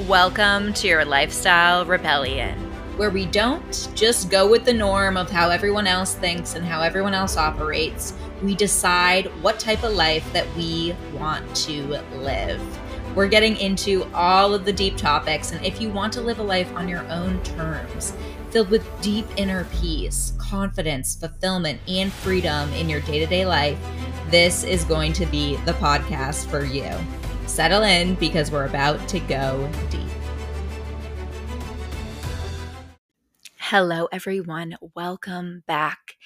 Welcome 0.00 0.72
to 0.74 0.88
your 0.88 1.04
lifestyle 1.04 1.86
rebellion, 1.86 2.58
where 2.96 3.10
we 3.10 3.26
don't 3.26 3.88
just 3.94 4.28
go 4.28 4.44
with 4.50 4.64
the 4.64 4.74
norm 4.74 5.16
of 5.16 5.30
how 5.30 5.50
everyone 5.50 5.86
else 5.86 6.14
thinks 6.14 6.56
and 6.56 6.64
how 6.64 6.82
everyone 6.82 7.14
else 7.14 7.36
operates. 7.36 8.12
We 8.42 8.56
decide 8.56 9.26
what 9.40 9.60
type 9.60 9.84
of 9.84 9.92
life 9.92 10.30
that 10.32 10.52
we 10.56 10.96
want 11.14 11.54
to 11.58 11.84
live. 12.16 12.60
We're 13.14 13.28
getting 13.28 13.56
into 13.56 14.04
all 14.12 14.52
of 14.52 14.64
the 14.64 14.72
deep 14.72 14.96
topics, 14.96 15.52
and 15.52 15.64
if 15.64 15.80
you 15.80 15.90
want 15.90 16.12
to 16.14 16.20
live 16.20 16.40
a 16.40 16.42
life 16.42 16.74
on 16.74 16.88
your 16.88 17.06
own 17.08 17.40
terms, 17.44 18.14
filled 18.50 18.70
with 18.70 18.84
deep 19.00 19.26
inner 19.36 19.64
peace, 19.80 20.32
confidence, 20.38 21.14
fulfillment, 21.14 21.80
and 21.86 22.12
freedom 22.12 22.68
in 22.72 22.88
your 22.88 23.00
day 23.02 23.20
to 23.20 23.26
day 23.26 23.46
life, 23.46 23.78
this 24.28 24.64
is 24.64 24.82
going 24.82 25.12
to 25.12 25.26
be 25.26 25.54
the 25.58 25.74
podcast 25.74 26.46
for 26.50 26.64
you 26.64 26.90
settle 27.54 27.84
in 27.84 28.16
because 28.16 28.50
we're 28.50 28.66
about 28.66 29.06
to 29.06 29.20
go 29.20 29.70
deep. 29.88 30.00
Hello, 33.58 34.08
everyone. 34.10 34.76
Welcome 34.96 35.62
back 35.68 36.16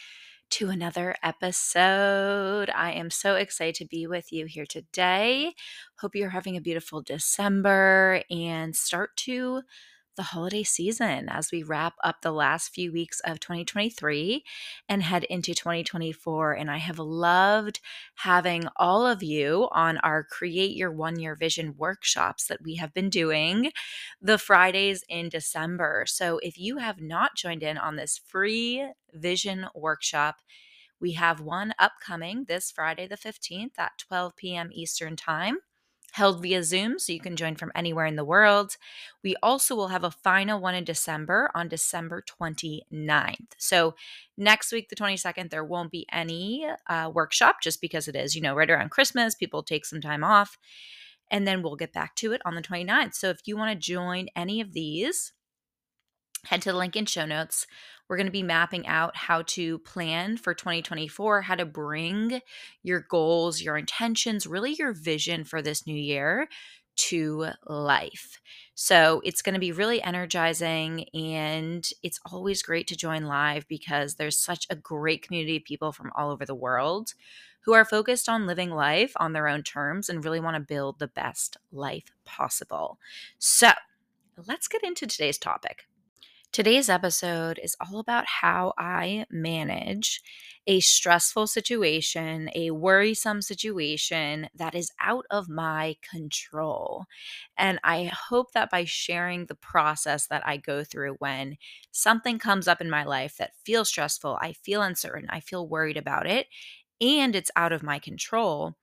to 0.48 0.70
another 0.70 1.14
episode. 1.22 2.70
I 2.74 2.92
am 2.92 3.10
so 3.10 3.34
excited 3.34 3.74
to 3.74 3.84
be 3.84 4.06
with 4.06 4.32
you 4.32 4.46
here 4.46 4.64
today. 4.64 5.52
Hope 5.98 6.14
you're 6.14 6.30
having 6.30 6.56
a 6.56 6.62
beautiful 6.62 7.02
December 7.02 8.22
and 8.30 8.74
start 8.74 9.14
to 9.18 9.60
the 10.18 10.24
holiday 10.24 10.64
season 10.64 11.28
as 11.28 11.52
we 11.52 11.62
wrap 11.62 11.94
up 12.02 12.20
the 12.20 12.32
last 12.32 12.74
few 12.74 12.92
weeks 12.92 13.20
of 13.20 13.38
2023 13.38 14.44
and 14.88 15.04
head 15.04 15.22
into 15.24 15.54
2024. 15.54 16.54
And 16.54 16.68
I 16.70 16.78
have 16.78 16.98
loved 16.98 17.78
having 18.16 18.64
all 18.76 19.06
of 19.06 19.22
you 19.22 19.68
on 19.70 19.96
our 19.98 20.24
Create 20.24 20.76
Your 20.76 20.90
One 20.90 21.20
Year 21.20 21.36
Vision 21.36 21.76
workshops 21.78 22.48
that 22.48 22.62
we 22.62 22.74
have 22.74 22.92
been 22.92 23.08
doing 23.08 23.70
the 24.20 24.38
Fridays 24.38 25.04
in 25.08 25.28
December. 25.28 26.04
So 26.08 26.40
if 26.42 26.58
you 26.58 26.78
have 26.78 27.00
not 27.00 27.36
joined 27.36 27.62
in 27.62 27.78
on 27.78 27.94
this 27.94 28.20
free 28.26 28.86
vision 29.14 29.66
workshop, 29.72 30.38
we 31.00 31.12
have 31.12 31.40
one 31.40 31.74
upcoming 31.78 32.46
this 32.48 32.72
Friday, 32.72 33.06
the 33.06 33.16
15th 33.16 33.78
at 33.78 33.92
12 33.98 34.34
p.m. 34.34 34.70
Eastern 34.72 35.14
Time 35.14 35.58
held 36.12 36.42
via 36.42 36.62
Zoom, 36.62 36.98
so 36.98 37.12
you 37.12 37.20
can 37.20 37.36
join 37.36 37.54
from 37.54 37.72
anywhere 37.74 38.06
in 38.06 38.16
the 38.16 38.24
world. 38.24 38.76
We 39.22 39.36
also 39.42 39.74
will 39.76 39.88
have 39.88 40.04
a 40.04 40.10
final 40.10 40.60
one 40.60 40.74
in 40.74 40.84
December 40.84 41.50
on 41.54 41.68
December 41.68 42.22
29th. 42.22 43.52
So, 43.58 43.94
next 44.36 44.72
week, 44.72 44.88
the 44.88 44.96
22nd, 44.96 45.50
there 45.50 45.64
won't 45.64 45.90
be 45.90 46.06
any 46.10 46.66
uh, 46.88 47.10
workshop 47.12 47.56
just 47.62 47.80
because 47.80 48.08
it 48.08 48.16
is, 48.16 48.34
you 48.34 48.40
know, 48.40 48.54
right 48.54 48.70
around 48.70 48.90
Christmas. 48.90 49.34
People 49.34 49.62
take 49.62 49.84
some 49.84 50.00
time 50.00 50.24
off. 50.24 50.58
And 51.30 51.46
then 51.46 51.62
we'll 51.62 51.76
get 51.76 51.92
back 51.92 52.14
to 52.16 52.32
it 52.32 52.40
on 52.46 52.54
the 52.54 52.62
29th. 52.62 53.14
So, 53.14 53.28
if 53.28 53.40
you 53.44 53.56
want 53.56 53.72
to 53.72 53.86
join 53.86 54.28
any 54.34 54.60
of 54.60 54.72
these, 54.72 55.32
head 56.44 56.62
to 56.62 56.72
the 56.72 56.78
link 56.78 56.96
in 56.96 57.06
show 57.06 57.26
notes. 57.26 57.66
We're 58.08 58.16
going 58.16 58.26
to 58.26 58.32
be 58.32 58.42
mapping 58.42 58.86
out 58.86 59.16
how 59.16 59.42
to 59.48 59.78
plan 59.80 60.38
for 60.38 60.54
2024, 60.54 61.42
how 61.42 61.54
to 61.56 61.66
bring 61.66 62.40
your 62.82 63.00
goals, 63.00 63.60
your 63.60 63.76
intentions, 63.76 64.46
really 64.46 64.74
your 64.74 64.92
vision 64.92 65.44
for 65.44 65.60
this 65.60 65.86
new 65.86 65.96
year 65.96 66.48
to 66.96 67.48
life. 67.66 68.40
So 68.74 69.20
it's 69.24 69.42
going 69.42 69.54
to 69.54 69.60
be 69.60 69.72
really 69.72 70.02
energizing 70.02 71.06
and 71.14 71.88
it's 72.02 72.20
always 72.30 72.62
great 72.62 72.86
to 72.88 72.96
join 72.96 73.24
live 73.24 73.68
because 73.68 74.14
there's 74.14 74.40
such 74.40 74.66
a 74.70 74.76
great 74.76 75.22
community 75.22 75.56
of 75.56 75.64
people 75.64 75.92
from 75.92 76.10
all 76.16 76.30
over 76.30 76.44
the 76.44 76.54
world 76.54 77.14
who 77.62 77.72
are 77.72 77.84
focused 77.84 78.28
on 78.28 78.46
living 78.46 78.70
life 78.70 79.12
on 79.16 79.32
their 79.32 79.46
own 79.46 79.62
terms 79.62 80.08
and 80.08 80.24
really 80.24 80.40
want 80.40 80.54
to 80.56 80.60
build 80.60 80.98
the 80.98 81.08
best 81.08 81.56
life 81.70 82.10
possible. 82.24 82.98
So 83.38 83.72
let's 84.46 84.68
get 84.68 84.82
into 84.82 85.06
today's 85.06 85.38
topic. 85.38 85.87
Today's 86.50 86.88
episode 86.88 87.60
is 87.62 87.76
all 87.80 88.00
about 88.00 88.24
how 88.26 88.72
I 88.78 89.26
manage 89.30 90.22
a 90.66 90.80
stressful 90.80 91.46
situation, 91.46 92.50
a 92.54 92.70
worrisome 92.70 93.42
situation 93.42 94.48
that 94.54 94.74
is 94.74 94.90
out 95.00 95.24
of 95.30 95.48
my 95.48 95.96
control. 96.10 97.04
And 97.56 97.78
I 97.84 98.04
hope 98.28 98.52
that 98.52 98.70
by 98.70 98.84
sharing 98.84 99.46
the 99.46 99.54
process 99.54 100.26
that 100.28 100.46
I 100.46 100.56
go 100.56 100.84
through 100.84 101.14
when 101.18 101.58
something 101.92 102.38
comes 102.38 102.66
up 102.66 102.80
in 102.80 102.90
my 102.90 103.04
life 103.04 103.36
that 103.36 103.52
feels 103.64 103.88
stressful, 103.88 104.38
I 104.40 104.52
feel 104.54 104.82
uncertain, 104.82 105.28
I 105.30 105.40
feel 105.40 105.68
worried 105.68 105.96
about 105.96 106.26
it, 106.26 106.46
and 107.00 107.36
it's 107.36 107.50
out 107.56 107.72
of 107.72 107.82
my 107.82 107.98
control, 107.98 108.74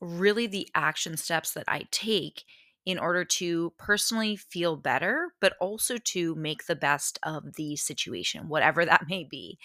really 0.00 0.46
the 0.46 0.68
action 0.74 1.16
steps 1.16 1.52
that 1.52 1.64
I 1.68 1.84
take 1.90 2.44
in 2.84 2.98
order 2.98 3.24
to 3.24 3.72
personally 3.78 4.36
feel 4.36 4.76
better, 4.76 5.34
but 5.40 5.54
also 5.60 5.98
to 5.98 6.34
make 6.34 6.66
the 6.66 6.76
best 6.76 7.18
of 7.22 7.54
the 7.54 7.76
situation, 7.76 8.48
whatever 8.48 8.84
that 8.84 9.08
may 9.08 9.24
be. 9.24 9.58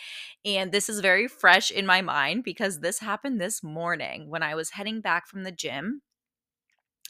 And 0.45 0.71
this 0.71 0.89
is 0.89 0.99
very 0.99 1.27
fresh 1.27 1.71
in 1.71 1.85
my 1.85 2.01
mind 2.01 2.43
because 2.43 2.79
this 2.79 2.99
happened 2.99 3.41
this 3.41 3.63
morning 3.63 4.29
when 4.29 4.43
I 4.43 4.55
was 4.55 4.71
heading 4.71 5.01
back 5.01 5.27
from 5.27 5.43
the 5.43 5.51
gym. 5.51 6.01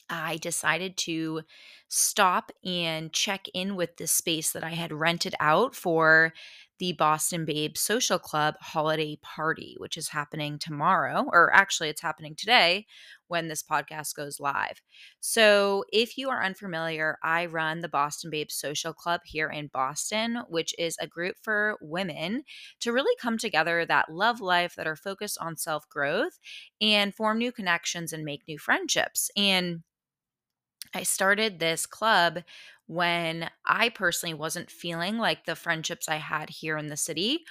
I 0.10 0.38
decided 0.38 0.96
to 1.00 1.42
stop 1.90 2.52
and 2.64 3.12
check 3.12 3.48
in 3.54 3.76
with 3.76 3.98
the 3.98 4.08
space 4.08 4.52
that 4.54 4.64
I 4.64 4.70
had 4.70 4.94
rented 4.94 5.36
out 5.40 5.76
for 5.76 6.34
the 6.80 6.94
Boston 6.94 7.46
Babe 7.46 7.76
Social 7.78 8.20
Club 8.20 8.56
holiday 8.62 9.18
party, 9.22 9.76
which 9.80 9.98
is 9.98 10.10
happening 10.10 10.60
tomorrow, 10.60 11.26
or 11.32 11.54
actually, 11.54 11.90
it's 11.90 12.02
happening 12.02 12.36
today 12.36 12.86
when 13.28 13.48
this 13.48 13.64
podcast 13.64 14.16
goes 14.16 14.40
live. 14.40 14.82
So, 15.20 15.84
if 15.92 16.18
you 16.18 16.30
are 16.30 16.44
unfamiliar, 16.44 17.18
I 17.24 17.46
run 17.48 17.82
the 17.82 17.90
Boston 17.90 18.30
Babe 18.30 18.52
Social 18.52 18.94
Club 18.94 19.22
here 19.26 19.50
in 19.50 19.68
Boston, 19.68 20.44
which 20.48 20.74
is 20.78 20.98
a 21.00 21.08
group 21.08 21.36
for 21.42 21.78
women 21.82 22.44
to 22.82 22.94
really 22.94 23.16
come 23.20 23.38
together 23.38 23.86
that 23.86 24.12
love 24.12 24.40
life, 24.42 24.76
that 24.76 24.88
are 24.88 24.96
focused 24.96 25.38
on 25.40 25.58
self 25.58 25.88
growth, 25.90 26.40
and 26.82 27.14
form 27.16 27.38
new 27.38 27.52
connections 27.52 28.14
and 28.14 28.24
make 28.24 28.48
new 28.48 28.58
friendships. 28.60 29.30
And 29.36 29.84
I 30.94 31.04
started 31.04 31.60
this 31.60 31.86
club 31.86 32.40
when 32.88 33.50
I 33.66 33.90
personally 33.90 34.34
wasn't 34.34 34.72
feeling 34.72 35.18
like 35.18 35.46
the 35.46 35.56
friendships 35.56 36.10
I 36.10 36.16
had 36.16 36.50
here 36.50 36.78
in 36.78 36.88
the 36.88 36.98
city 36.98 37.44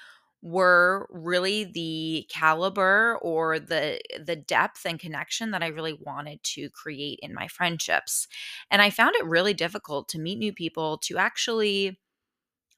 were 0.43 1.09
really 1.11 1.65
the 1.65 2.27
caliber 2.31 3.19
or 3.23 3.59
the 3.59 4.01
the 4.23 4.37
depth 4.37 4.85
and 4.85 4.99
connection 4.99 5.51
that 5.51 5.63
I 5.63 5.69
really 5.69 5.99
wanted 6.01 6.43
to 6.45 6.71
create 6.71 7.19
in 7.23 7.35
my 7.35 7.49
friendships. 7.49 8.29
And 8.71 8.81
I 8.83 8.91
found 8.91 9.17
it 9.17 9.25
really 9.25 9.55
difficult 9.55 10.09
to 10.11 10.19
meet 10.21 10.39
new 10.39 10.53
people 10.53 10.99
to 10.99 11.19
actually 11.19 11.99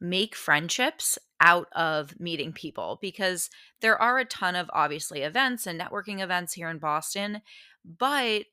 make 0.01 0.35
friendships 0.35 1.19
out 1.41 1.69
of 1.73 2.19
meeting 2.21 2.53
people 2.53 2.99
because 3.01 3.51
there 3.81 4.01
are 4.01 4.19
a 4.19 4.25
ton 4.25 4.55
of 4.55 4.71
obviously 4.73 5.23
events 5.23 5.67
and 5.67 5.81
networking 5.81 6.21
events 6.21 6.55
here 6.55 6.69
in 6.69 6.79
Boston, 6.79 7.43
but 7.85 8.45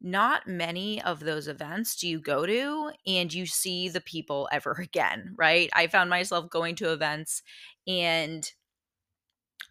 not 0.00 0.46
many 0.46 1.02
of 1.02 1.20
those 1.20 1.48
events 1.48 1.96
do 1.96 2.08
you 2.08 2.20
go 2.20 2.46
to 2.46 2.90
and 3.06 3.32
you 3.32 3.46
see 3.46 3.88
the 3.88 4.00
people 4.00 4.48
ever 4.52 4.72
again, 4.80 5.34
right? 5.36 5.70
I 5.74 5.86
found 5.86 6.10
myself 6.10 6.50
going 6.50 6.76
to 6.76 6.92
events 6.92 7.42
and 7.86 8.50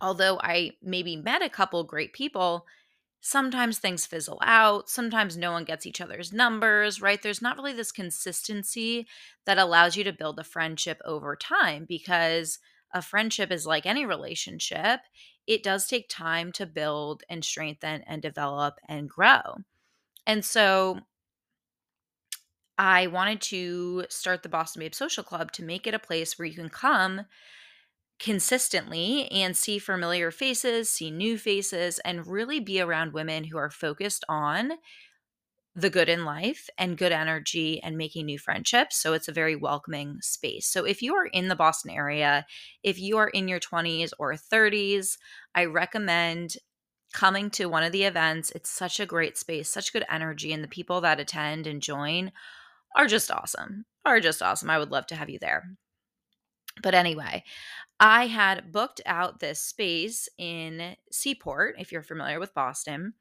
although 0.02 0.40
I 0.42 0.72
maybe 0.82 1.16
met 1.16 1.42
a 1.42 1.50
couple 1.50 1.84
great 1.84 2.14
people, 2.14 2.66
sometimes 3.22 3.80
things 3.80 4.06
fizzle 4.06 4.40
out. 4.44 4.90
Sometimes 4.90 5.38
no 5.38 5.52
one 5.52 5.66
gets 5.66 5.86
each 5.86 6.02
other's 6.02 6.32
numbers, 6.34 7.02
right? 7.02 7.22
There's 7.22 7.42
not 7.42 7.58
really 7.58 7.74
this 7.74 7.92
consistency 7.92 9.08
that 9.46 9.58
allows 9.58 9.98
you 9.98 10.04
to 10.06 10.14
build 10.14 10.40
a 10.40 10.44
friendship 10.44 11.02
over 11.06 11.36
time 11.36 11.86
because 11.88 12.60
a 12.94 13.02
friendship 13.02 13.52
is 13.52 13.66
like 13.68 13.86
any 13.86 14.06
relationship. 14.06 15.02
It 15.48 15.64
does 15.64 15.88
take 15.88 16.10
time 16.10 16.52
to 16.54 16.66
build 16.66 17.24
and 17.30 17.44
strengthen 17.44 18.04
and 18.04 18.22
develop 18.22 18.76
and 18.88 19.10
grow. 19.10 19.58
And 20.30 20.46
so 20.46 21.00
I 22.78 23.08
wanted 23.08 23.42
to 23.42 24.06
start 24.10 24.44
the 24.44 24.50
Boston 24.50 24.82
Babe 24.82 24.94
Social 24.94 25.24
Club 25.24 25.52
to 25.54 25.64
make 25.64 25.88
it 25.88 25.96
a 25.96 26.00
place 26.00 26.38
where 26.38 26.46
you 26.46 26.54
can 26.54 26.70
come 26.70 27.22
consistently 28.20 29.28
and 29.32 29.58
see 29.58 29.80
familiar 29.80 30.30
faces, 30.30 30.88
see 30.88 31.10
new 31.10 31.36
faces, 31.36 31.98
and 32.06 32.28
really 32.28 32.60
be 32.60 32.80
around 32.80 33.12
women 33.12 33.46
who 33.46 33.58
are 33.58 33.72
focused 33.72 34.24
on 34.30 34.74
the 35.76 35.90
good 35.90 36.10
in 36.10 36.26
life 36.26 36.70
and 36.78 36.98
good 36.98 37.12
energy 37.12 37.82
and 37.82 37.98
making 37.98 38.28
new 38.28 38.38
friendships. 38.38 38.98
So 38.98 39.14
it's 39.14 39.30
a 39.30 39.34
very 39.34 39.56
welcoming 39.56 40.20
space. 40.22 40.68
So 40.68 40.86
if 40.86 41.02
you 41.02 41.16
are 41.16 41.26
in 41.26 41.48
the 41.48 41.56
Boston 41.56 41.90
area, 41.90 42.46
if 42.84 43.00
you 43.00 43.18
are 43.18 43.30
in 43.30 43.48
your 43.48 43.60
20s 43.60 44.12
or 44.20 44.36
30s, 44.36 45.18
I 45.56 45.66
recommend 45.66 46.58
coming 47.14 47.50
to 47.52 47.66
one 47.66 47.84
of 47.84 47.92
the 47.92 48.04
events. 48.04 48.52
It's 48.52 48.70
such 48.70 49.00
a 49.00 49.06
great 49.06 49.38
space, 49.38 49.70
such 49.70 49.94
good 49.94 50.06
energy, 50.10 50.54
and 50.54 50.64
the 50.64 50.68
people 50.68 51.02
that 51.02 51.20
attend 51.20 51.68
and 51.68 51.82
join 51.82 52.32
are 52.96 53.08
just 53.08 53.32
awesome. 53.32 53.86
Are 54.06 54.20
just 54.20 54.42
awesome. 54.42 54.70
I 54.70 54.80
would 54.80 54.92
love 54.92 55.08
to 55.08 55.16
have 55.16 55.30
you 55.30 55.40
there. 55.40 55.76
But 56.82 56.96
anyway, 56.96 57.44
I 58.00 58.28
had 58.28 58.72
booked 58.72 59.02
out 59.06 59.40
this 59.40 59.60
space 59.62 60.30
in 60.38 60.96
Seaport, 61.12 61.76
if 61.80 61.92
you're 61.92 62.04
familiar 62.04 62.40
with 62.40 62.54
Boston. 62.54 63.14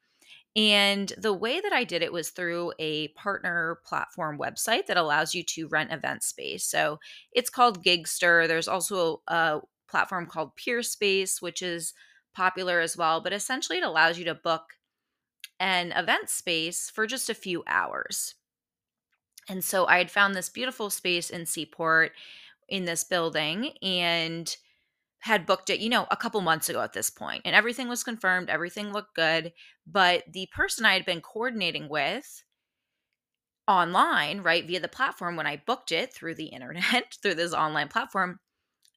And 0.54 1.12
the 1.18 1.32
way 1.32 1.60
that 1.60 1.72
I 1.72 1.84
did 1.84 2.02
it 2.02 2.12
was 2.12 2.30
through 2.30 2.72
a 2.78 3.08
partner 3.08 3.80
platform 3.84 4.38
website 4.38 4.86
that 4.86 4.96
allows 4.96 5.34
you 5.34 5.42
to 5.44 5.68
rent 5.68 5.92
event 5.92 6.22
space. 6.22 6.64
So 6.64 6.98
it's 7.32 7.50
called 7.50 7.84
Giggster. 7.84 8.48
There's 8.48 8.68
also 8.68 9.22
a 9.28 9.60
platform 9.88 10.26
called 10.26 10.56
Peerspace, 10.56 11.40
which 11.42 11.62
is 11.62 11.94
popular 12.38 12.78
as 12.78 12.96
well. 12.96 13.20
But 13.20 13.32
essentially, 13.32 13.78
it 13.78 13.84
allows 13.84 14.16
you 14.16 14.24
to 14.26 14.34
book 14.34 14.74
an 15.58 15.90
event 15.90 16.30
space 16.30 16.88
for 16.88 17.04
just 17.04 17.28
a 17.28 17.34
few 17.34 17.64
hours. 17.66 18.36
And 19.48 19.64
so 19.64 19.86
I 19.86 19.98
had 19.98 20.10
found 20.10 20.34
this 20.36 20.48
beautiful 20.48 20.88
space 20.88 21.30
in 21.30 21.46
Seaport 21.46 22.12
in 22.68 22.84
this 22.84 23.02
building 23.02 23.72
and 23.82 24.56
had 25.20 25.46
booked 25.46 25.68
it, 25.68 25.80
you 25.80 25.88
know, 25.88 26.06
a 26.12 26.16
couple 26.16 26.40
months 26.42 26.68
ago 26.68 26.80
at 26.80 26.92
this 26.92 27.10
point. 27.10 27.42
and 27.44 27.56
everything 27.56 27.88
was 27.88 28.04
confirmed, 28.04 28.48
everything 28.48 28.92
looked 28.92 29.16
good. 29.16 29.52
But 29.84 30.24
the 30.32 30.46
person 30.54 30.84
I 30.84 30.92
had 30.92 31.04
been 31.04 31.20
coordinating 31.20 31.88
with 31.88 32.44
online, 33.66 34.42
right, 34.42 34.66
via 34.66 34.80
the 34.80 34.88
platform 34.88 35.34
when 35.36 35.46
I 35.46 35.62
booked 35.66 35.90
it 35.90 36.12
through 36.14 36.36
the 36.36 36.46
internet, 36.56 37.16
through 37.20 37.34
this 37.34 37.52
online 37.52 37.88
platform, 37.88 38.38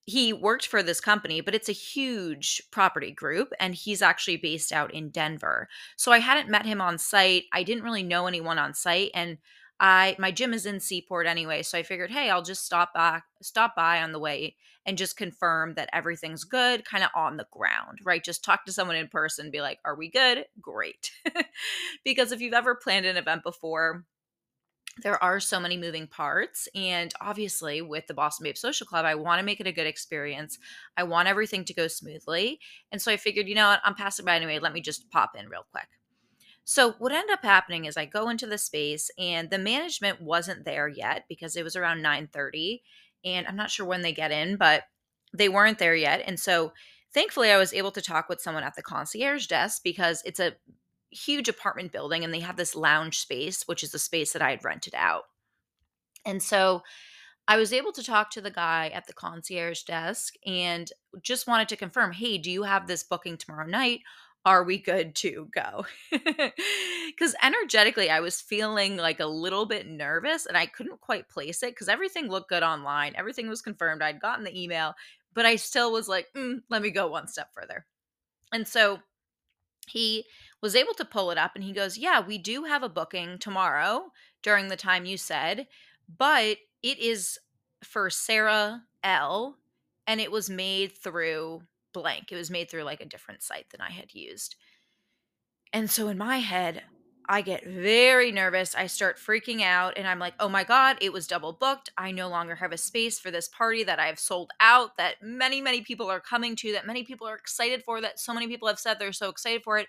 he 0.05 0.33
worked 0.33 0.67
for 0.67 0.83
this 0.83 0.99
company, 0.99 1.41
but 1.41 1.55
it's 1.55 1.69
a 1.69 1.73
huge 1.73 2.61
property 2.71 3.11
group 3.11 3.53
and 3.59 3.75
he's 3.75 4.01
actually 4.01 4.37
based 4.37 4.71
out 4.71 4.93
in 4.93 5.09
Denver. 5.09 5.69
So 5.95 6.11
I 6.11 6.19
hadn't 6.19 6.49
met 6.49 6.65
him 6.65 6.81
on 6.81 6.97
site. 6.97 7.45
I 7.53 7.63
didn't 7.63 7.83
really 7.83 8.03
know 8.03 8.27
anyone 8.27 8.57
on 8.57 8.73
site 8.73 9.11
and 9.13 9.37
I 9.79 10.15
my 10.19 10.31
gym 10.31 10.53
is 10.53 10.65
in 10.67 10.79
Seaport 10.79 11.25
anyway, 11.25 11.63
so 11.63 11.77
I 11.77 11.83
figured, 11.83 12.11
"Hey, 12.11 12.29
I'll 12.29 12.43
just 12.43 12.63
stop 12.65 12.93
by 12.93 13.21
stop 13.41 13.75
by 13.75 14.01
on 14.03 14.11
the 14.11 14.19
way 14.19 14.55
and 14.85 14.97
just 14.97 15.17
confirm 15.17 15.73
that 15.75 15.89
everything's 15.91 16.43
good 16.43 16.85
kind 16.85 17.03
of 17.03 17.09
on 17.15 17.37
the 17.37 17.47
ground, 17.51 17.99
right? 18.03 18.23
Just 18.23 18.43
talk 18.43 18.65
to 18.65 18.73
someone 18.73 18.95
in 18.95 19.07
person, 19.07 19.49
be 19.49 19.61
like, 19.61 19.79
"Are 19.83 19.95
we 19.95 20.09
good?" 20.09 20.45
Great. 20.61 21.11
because 22.05 22.31
if 22.31 22.41
you've 22.41 22.53
ever 22.53 22.75
planned 22.75 23.05
an 23.05 23.17
event 23.17 23.43
before, 23.43 24.05
there 24.97 25.21
are 25.23 25.39
so 25.39 25.59
many 25.59 25.77
moving 25.77 26.07
parts. 26.07 26.67
And 26.75 27.13
obviously, 27.21 27.81
with 27.81 28.07
the 28.07 28.13
Boston 28.13 28.43
Babe 28.43 28.57
Social 28.57 28.85
Club, 28.85 29.05
I 29.05 29.15
want 29.15 29.39
to 29.39 29.45
make 29.45 29.59
it 29.59 29.67
a 29.67 29.71
good 29.71 29.87
experience. 29.87 30.57
I 30.97 31.03
want 31.03 31.27
everything 31.27 31.63
to 31.65 31.73
go 31.73 31.87
smoothly. 31.87 32.59
And 32.91 33.01
so 33.01 33.11
I 33.11 33.17
figured, 33.17 33.47
you 33.47 33.55
know 33.55 33.69
what, 33.69 33.81
I'm 33.85 33.95
passing 33.95 34.25
by 34.25 34.35
anyway. 34.35 34.59
Let 34.59 34.73
me 34.73 34.81
just 34.81 35.09
pop 35.09 35.31
in 35.35 35.47
real 35.47 35.65
quick. 35.71 35.87
So 36.63 36.93
what 36.99 37.11
ended 37.11 37.33
up 37.33 37.43
happening 37.43 37.85
is 37.85 37.97
I 37.97 38.05
go 38.05 38.29
into 38.29 38.45
the 38.45 38.57
space 38.57 39.09
and 39.17 39.49
the 39.49 39.57
management 39.57 40.21
wasn't 40.21 40.65
there 40.65 40.87
yet 40.87 41.25
because 41.27 41.55
it 41.55 41.63
was 41.63 41.75
around 41.75 42.03
9:30 42.03 42.81
and 43.25 43.47
I'm 43.47 43.55
not 43.55 43.71
sure 43.71 43.85
when 43.85 44.01
they 44.01 44.13
get 44.13 44.31
in, 44.31 44.57
but 44.57 44.83
they 45.33 45.49
weren't 45.49 45.79
there 45.79 45.95
yet. 45.95 46.21
And 46.25 46.39
so 46.39 46.73
thankfully 47.13 47.51
I 47.51 47.57
was 47.57 47.73
able 47.73 47.91
to 47.91 48.01
talk 48.01 48.29
with 48.29 48.41
someone 48.41 48.63
at 48.63 48.75
the 48.75 48.83
concierge 48.83 49.47
desk 49.47 49.81
because 49.83 50.21
it's 50.25 50.39
a 50.39 50.55
huge 51.11 51.49
apartment 51.49 51.91
building 51.91 52.23
and 52.23 52.33
they 52.33 52.39
have 52.39 52.57
this 52.57 52.75
lounge 52.75 53.19
space, 53.19 53.63
which 53.67 53.83
is 53.83 53.91
the 53.91 53.99
space 53.99 54.33
that 54.33 54.41
I 54.41 54.51
had 54.51 54.63
rented 54.63 54.95
out. 54.95 55.23
And 56.25 56.41
so 56.41 56.83
I 57.47 57.57
was 57.57 57.73
able 57.73 57.91
to 57.93 58.03
talk 58.03 58.31
to 58.31 58.41
the 58.41 58.51
guy 58.51 58.89
at 58.93 59.07
the 59.07 59.13
concierge 59.13 59.83
desk 59.83 60.35
and 60.45 60.91
just 61.21 61.47
wanted 61.47 61.69
to 61.69 61.75
confirm, 61.75 62.13
"Hey, 62.13 62.37
do 62.37 62.51
you 62.51 62.63
have 62.63 62.87
this 62.87 63.03
booking 63.03 63.37
tomorrow 63.37 63.67
night? 63.67 64.01
Are 64.45 64.63
we 64.63 64.77
good 64.77 65.15
to 65.17 65.49
go?" 65.53 65.85
Cuz 67.19 67.35
energetically 67.43 68.09
I 68.09 68.19
was 68.21 68.41
feeling 68.41 68.97
like 68.97 69.19
a 69.19 69.25
little 69.25 69.65
bit 69.65 69.87
nervous 69.87 70.45
and 70.45 70.57
I 70.57 70.65
couldn't 70.67 71.01
quite 71.01 71.29
place 71.29 71.63
it 71.63 71.75
cuz 71.75 71.89
everything 71.89 72.29
looked 72.29 72.49
good 72.49 72.63
online. 72.63 73.15
Everything 73.15 73.49
was 73.49 73.61
confirmed. 73.61 74.01
I'd 74.03 74.21
gotten 74.21 74.45
the 74.45 74.59
email, 74.59 74.95
but 75.33 75.45
I 75.45 75.55
still 75.57 75.91
was 75.91 76.07
like, 76.07 76.31
mm, 76.33 76.63
"Let 76.69 76.81
me 76.81 76.91
go 76.91 77.07
one 77.07 77.27
step 77.27 77.53
further." 77.53 77.85
And 78.53 78.67
so 78.67 79.01
he 79.87 80.25
was 80.61 80.75
able 80.75 80.93
to 80.93 81.05
pull 81.05 81.31
it 81.31 81.37
up 81.37 81.51
and 81.55 81.63
he 81.63 81.73
goes, 81.73 81.97
Yeah, 81.97 82.19
we 82.25 82.37
do 82.37 82.63
have 82.63 82.83
a 82.83 82.89
booking 82.89 83.37
tomorrow 83.39 84.11
during 84.43 84.67
the 84.67 84.75
time 84.75 85.05
you 85.05 85.17
said, 85.17 85.67
but 86.17 86.57
it 86.83 86.99
is 86.99 87.39
for 87.83 88.09
Sarah 88.09 88.83
L. 89.03 89.57
And 90.07 90.19
it 90.19 90.31
was 90.31 90.49
made 90.49 90.97
through 90.97 91.61
blank. 91.93 92.31
It 92.31 92.35
was 92.35 92.51
made 92.51 92.69
through 92.69 92.83
like 92.83 93.01
a 93.01 93.05
different 93.05 93.43
site 93.43 93.69
than 93.69 93.81
I 93.81 93.91
had 93.91 94.13
used. 94.13 94.55
And 95.73 95.89
so 95.89 96.09
in 96.09 96.17
my 96.17 96.39
head, 96.39 96.83
I 97.29 97.41
get 97.41 97.65
very 97.65 98.31
nervous. 98.31 98.75
I 98.75 98.87
start 98.87 99.17
freaking 99.17 99.61
out 99.61 99.97
and 99.97 100.07
I'm 100.07 100.19
like, 100.19 100.33
oh 100.39 100.49
my 100.49 100.63
God, 100.63 100.97
it 100.99 101.13
was 101.13 101.27
double 101.27 101.53
booked. 101.53 101.89
I 101.97 102.11
no 102.11 102.27
longer 102.27 102.55
have 102.55 102.73
a 102.73 102.77
space 102.77 103.19
for 103.19 103.31
this 103.31 103.47
party 103.47 103.83
that 103.83 103.99
I've 103.99 104.19
sold 104.19 104.51
out, 104.59 104.97
that 104.97 105.15
many, 105.21 105.61
many 105.61 105.81
people 105.81 106.09
are 106.09 106.19
coming 106.19 106.55
to, 106.57 106.73
that 106.73 106.87
many 106.87 107.03
people 107.03 107.27
are 107.27 107.35
excited 107.35 107.83
for, 107.83 108.01
that 108.01 108.19
so 108.19 108.33
many 108.33 108.47
people 108.47 108.67
have 108.67 108.79
said 108.79 108.99
they're 108.99 109.13
so 109.13 109.29
excited 109.29 109.63
for 109.63 109.77
it. 109.77 109.87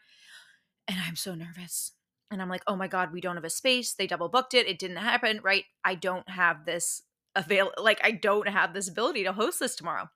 And 0.89 0.99
I'm 1.01 1.17
so 1.17 1.35
nervous. 1.35 1.93
And 2.31 2.41
I'm 2.41 2.49
like, 2.49 2.63
oh 2.67 2.77
my 2.77 2.89
God, 2.89 3.13
we 3.13 3.21
don't 3.21 3.37
have 3.37 3.45
a 3.45 3.51
space. 3.51 3.93
They 3.93 4.07
double 4.07 4.29
booked 4.29 4.55
it. 4.55 4.67
It 4.67 4.79
didn't 4.79 4.97
happen, 4.97 5.41
right? 5.43 5.65
I 5.85 5.95
don't 5.95 6.29
have 6.29 6.65
this 6.65 7.03
avail 7.35 7.73
like 7.79 8.01
I 8.03 8.11
don't 8.11 8.49
have 8.49 8.75
this 8.75 8.89
ability 8.89 9.25
to 9.25 9.33
host 9.33 9.61
this 9.61 9.75
tomorrow. 9.75 10.11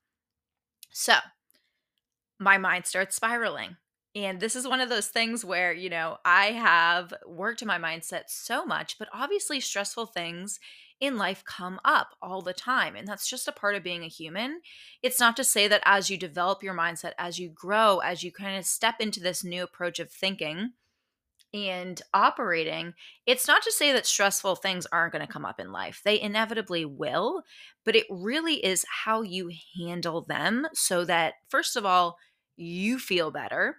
So 0.91 1.15
my 2.39 2.59
mind 2.59 2.87
starts 2.87 3.17
spiraling. 3.17 3.77
And 4.15 4.41
this 4.41 4.57
is 4.57 4.67
one 4.67 4.81
of 4.81 4.89
those 4.89 5.09
things 5.09 5.45
where, 5.45 5.75
you 5.75 5.91
know, 5.91 6.17
I 6.25 6.47
have 6.53 7.13
worked 7.27 7.61
in 7.61 7.69
my 7.69 7.79
mindset 7.79 8.25
so 8.29 8.65
much, 8.65 8.99
but 8.99 9.09
obviously 9.13 9.61
stressful 9.61 10.07
things 10.07 10.59
in 11.01 11.17
life 11.17 11.45
come 11.45 11.79
up 11.85 12.09
all 12.23 12.43
the 12.43 12.53
time. 12.53 12.97
And 12.97 13.07
that's 13.07 13.29
just 13.29 13.49
a 13.49 13.53
part 13.53 13.75
of 13.75 13.83
being 13.83 14.03
a 14.03 14.09
human. 14.09 14.61
It's 15.03 15.21
not 15.21 15.37
to 15.37 15.45
say 15.45 15.69
that 15.69 15.83
as 15.85 16.11
you 16.11 16.17
develop 16.17 16.63
your 16.63 16.75
mindset, 16.75 17.13
as 17.19 17.39
you 17.39 17.51
grow, 17.51 17.99
as 17.99 18.23
you 18.23 18.33
kind 18.33 18.57
of 18.57 18.65
step 18.65 18.97
into 19.01 19.21
this 19.21 19.45
new 19.45 19.63
approach 19.63 19.99
of 19.99 20.11
thinking 20.11 20.73
and 21.53 22.01
operating, 22.13 22.95
it's 23.27 23.47
not 23.47 23.63
to 23.63 23.73
say 23.73 23.93
that 23.93 24.07
stressful 24.07 24.57
things 24.57 24.87
aren't 24.93 25.13
going 25.13 25.27
to 25.27 25.33
come 25.33 25.45
up 25.45 25.61
in 25.61 25.73
life. 25.73 26.01
They 26.05 26.21
inevitably 26.21 26.85
will, 26.85 27.43
but 27.85 27.97
it 27.97 28.07
really 28.11 28.65
is 28.65 28.85
how 29.05 29.23
you 29.23 29.53
handle 29.79 30.23
them 30.23 30.67
so 30.75 31.05
that, 31.05 31.35
first 31.49 31.77
of 31.77 31.85
all, 31.87 32.17
you 32.57 32.99
feel 32.99 33.31
better 33.31 33.77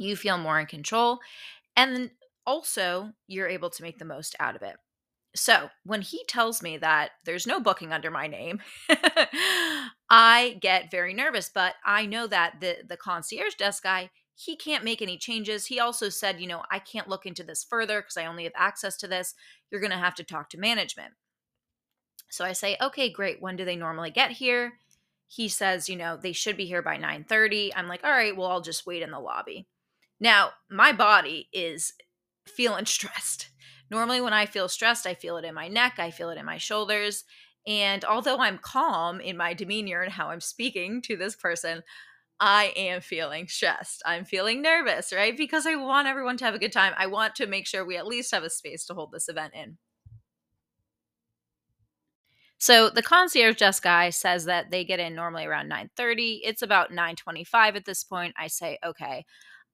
you 0.00 0.16
feel 0.16 0.38
more 0.38 0.58
in 0.58 0.66
control, 0.66 1.18
and 1.76 1.94
then 1.94 2.10
also 2.46 3.12
you're 3.26 3.48
able 3.48 3.70
to 3.70 3.82
make 3.82 3.98
the 3.98 4.04
most 4.04 4.34
out 4.40 4.56
of 4.56 4.62
it. 4.62 4.76
So 5.34 5.70
when 5.84 6.02
he 6.02 6.24
tells 6.26 6.60
me 6.62 6.76
that 6.78 7.10
there's 7.24 7.46
no 7.46 7.60
booking 7.60 7.92
under 7.92 8.10
my 8.10 8.26
name, 8.26 8.60
I 10.10 10.58
get 10.60 10.90
very 10.90 11.14
nervous. 11.14 11.48
But 11.48 11.74
I 11.84 12.06
know 12.06 12.26
that 12.26 12.60
the 12.60 12.78
the 12.88 12.96
concierge 12.96 13.54
desk 13.54 13.84
guy 13.84 14.10
he 14.40 14.56
can't 14.56 14.84
make 14.84 15.02
any 15.02 15.18
changes. 15.18 15.66
He 15.66 15.78
also 15.78 16.08
said, 16.08 16.40
you 16.40 16.46
know, 16.46 16.62
I 16.70 16.78
can't 16.78 17.08
look 17.08 17.26
into 17.26 17.44
this 17.44 17.62
further 17.62 18.00
because 18.00 18.16
I 18.16 18.24
only 18.24 18.44
have 18.44 18.54
access 18.56 18.96
to 18.98 19.08
this. 19.08 19.34
You're 19.70 19.82
going 19.82 19.90
to 19.90 19.98
have 19.98 20.14
to 20.14 20.24
talk 20.24 20.48
to 20.50 20.58
management. 20.58 21.12
So 22.30 22.46
I 22.46 22.52
say, 22.52 22.78
okay, 22.80 23.10
great. 23.10 23.42
When 23.42 23.56
do 23.56 23.66
they 23.66 23.76
normally 23.76 24.10
get 24.10 24.30
here? 24.30 24.74
He 25.26 25.48
says, 25.48 25.90
you 25.90 25.96
know, 25.96 26.16
they 26.16 26.32
should 26.32 26.56
be 26.56 26.64
here 26.64 26.80
by 26.80 26.96
9:30. 26.96 27.72
I'm 27.76 27.86
like, 27.86 28.02
all 28.02 28.10
right, 28.10 28.36
well, 28.36 28.48
I'll 28.48 28.62
just 28.62 28.86
wait 28.86 29.02
in 29.02 29.10
the 29.10 29.20
lobby. 29.20 29.66
Now, 30.18 30.52
my 30.70 30.92
body 30.92 31.48
is 31.52 31.92
feeling 32.46 32.86
stressed. 32.86 33.48
Normally, 33.90 34.20
when 34.20 34.32
I 34.32 34.46
feel 34.46 34.68
stressed, 34.68 35.06
I 35.06 35.14
feel 35.14 35.36
it 35.36 35.44
in 35.44 35.54
my 35.54 35.68
neck, 35.68 35.94
I 35.98 36.10
feel 36.10 36.30
it 36.30 36.38
in 36.38 36.46
my 36.46 36.58
shoulders. 36.58 37.24
And 37.66 38.04
although 38.04 38.38
I'm 38.38 38.58
calm 38.58 39.20
in 39.20 39.36
my 39.36 39.52
demeanor 39.52 40.02
and 40.02 40.12
how 40.12 40.30
I'm 40.30 40.40
speaking 40.40 41.02
to 41.02 41.16
this 41.16 41.36
person, 41.36 41.82
I 42.40 42.72
am 42.76 43.02
feeling 43.02 43.48
stressed. 43.48 44.02
I'm 44.06 44.24
feeling 44.24 44.62
nervous, 44.62 45.12
right? 45.12 45.36
Because 45.36 45.66
I 45.66 45.76
want 45.76 46.08
everyone 46.08 46.36
to 46.38 46.44
have 46.46 46.54
a 46.54 46.58
good 46.58 46.72
time. 46.72 46.94
I 46.96 47.06
want 47.06 47.34
to 47.36 47.46
make 47.46 47.66
sure 47.66 47.84
we 47.84 47.96
at 47.98 48.06
least 48.06 48.32
have 48.32 48.44
a 48.44 48.50
space 48.50 48.86
to 48.86 48.94
hold 48.94 49.12
this 49.12 49.28
event 49.28 49.54
in. 49.54 49.78
So 52.58 52.90
the 52.90 53.02
concierge 53.02 53.56
desk 53.56 53.82
guy 53.82 54.10
says 54.10 54.44
that 54.44 54.70
they 54.70 54.84
get 54.84 55.00
in 55.00 55.14
normally 55.14 55.46
around 55.46 55.68
9:30. 55.68 56.42
It's 56.44 56.62
about 56.62 56.92
9:25 56.92 57.74
at 57.76 57.86
this 57.86 58.04
point. 58.04 58.34
I 58.38 58.48
say, 58.48 58.78
"Okay, 58.84 59.24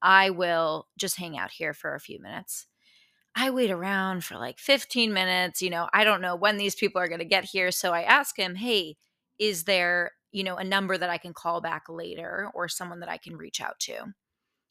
I 0.03 0.31
will 0.31 0.89
just 0.97 1.17
hang 1.17 1.37
out 1.39 1.51
here 1.51 1.75
for 1.75 1.95
a 1.95 2.01
few 2.01 2.21
minutes. 2.21 2.67
I 3.37 3.51
wait 3.51 3.71
around 3.71 4.25
for 4.25 4.37
like 4.39 4.59
15 4.59 5.13
minutes. 5.13 5.61
You 5.61 5.69
know, 5.69 5.89
I 5.93 6.05
don't 6.05 6.23
know 6.23 6.35
when 6.35 6.57
these 6.57 6.75
people 6.75 7.01
are 7.01 7.09
going 7.09 7.21
to 7.21 7.27
get 7.27 7.45
here. 7.45 7.71
So 7.71 7.93
I 7.93 8.03
ask 8.03 8.37
him, 8.37 8.55
hey, 8.55 8.97
is 9.39 9.65
there, 9.65 10.13
you 10.33 10.43
know, 10.43 10.57
a 10.57 10.65
number 10.65 10.97
that 10.97 11.11
I 11.11 11.19
can 11.19 11.35
call 11.35 11.61
back 11.61 11.85
later 11.89 12.49
or 12.55 12.67
someone 12.67 13.01
that 13.01 13.11
I 13.11 13.19
can 13.19 13.37
reach 13.37 13.61
out 13.61 13.79
to? 13.81 14.15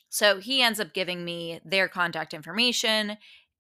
So 0.09 0.39
he 0.39 0.63
ends 0.63 0.79
up 0.79 0.93
giving 0.93 1.23
me 1.23 1.61
their 1.63 1.87
contact 1.87 2.33
information 2.33 3.17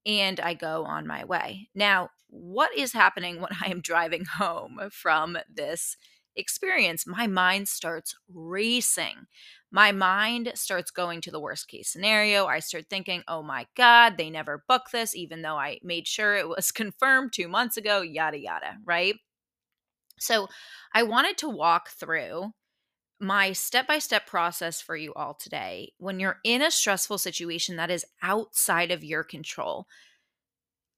and 0.07 0.39
I 0.39 0.55
go 0.55 0.85
on 0.85 1.05
my 1.05 1.23
way. 1.23 1.69
Now, 1.75 2.09
what 2.27 2.75
is 2.75 2.93
happening 2.93 3.35
when 3.41 3.51
I 3.63 3.69
am 3.69 3.81
driving 3.81 4.25
home 4.25 4.79
from 4.91 5.37
this 5.53 5.97
experience? 6.35 7.05
My 7.05 7.27
mind 7.27 7.67
starts 7.67 8.15
racing 8.33 9.27
my 9.75 9.91
mind 9.91 10.53
starts 10.55 10.89
going 10.89 11.19
to 11.19 11.31
the 11.31 11.39
worst 11.39 11.67
case 11.67 11.89
scenario. 11.89 12.45
I 12.45 12.59
start 12.59 12.85
thinking, 12.89 13.23
oh 13.27 13.43
my 13.43 13.67
God, 13.75 14.15
they 14.17 14.29
never 14.29 14.63
booked 14.69 14.93
this, 14.93 15.13
even 15.13 15.41
though 15.41 15.57
I 15.57 15.79
made 15.83 16.07
sure 16.07 16.33
it 16.33 16.47
was 16.47 16.71
confirmed 16.71 17.33
two 17.33 17.49
months 17.49 17.75
ago, 17.75 18.01
yada, 18.01 18.39
yada, 18.39 18.77
right? 18.85 19.15
So 20.17 20.47
I 20.93 21.03
wanted 21.03 21.37
to 21.39 21.49
walk 21.49 21.89
through 21.89 22.51
my 23.19 23.51
step 23.51 23.85
by 23.85 23.99
step 23.99 24.25
process 24.25 24.79
for 24.79 24.95
you 24.95 25.13
all 25.13 25.33
today 25.33 25.91
when 25.97 26.21
you're 26.21 26.39
in 26.45 26.61
a 26.61 26.71
stressful 26.71 27.17
situation 27.17 27.75
that 27.75 27.91
is 27.91 28.05
outside 28.23 28.91
of 28.91 29.03
your 29.03 29.25
control. 29.25 29.87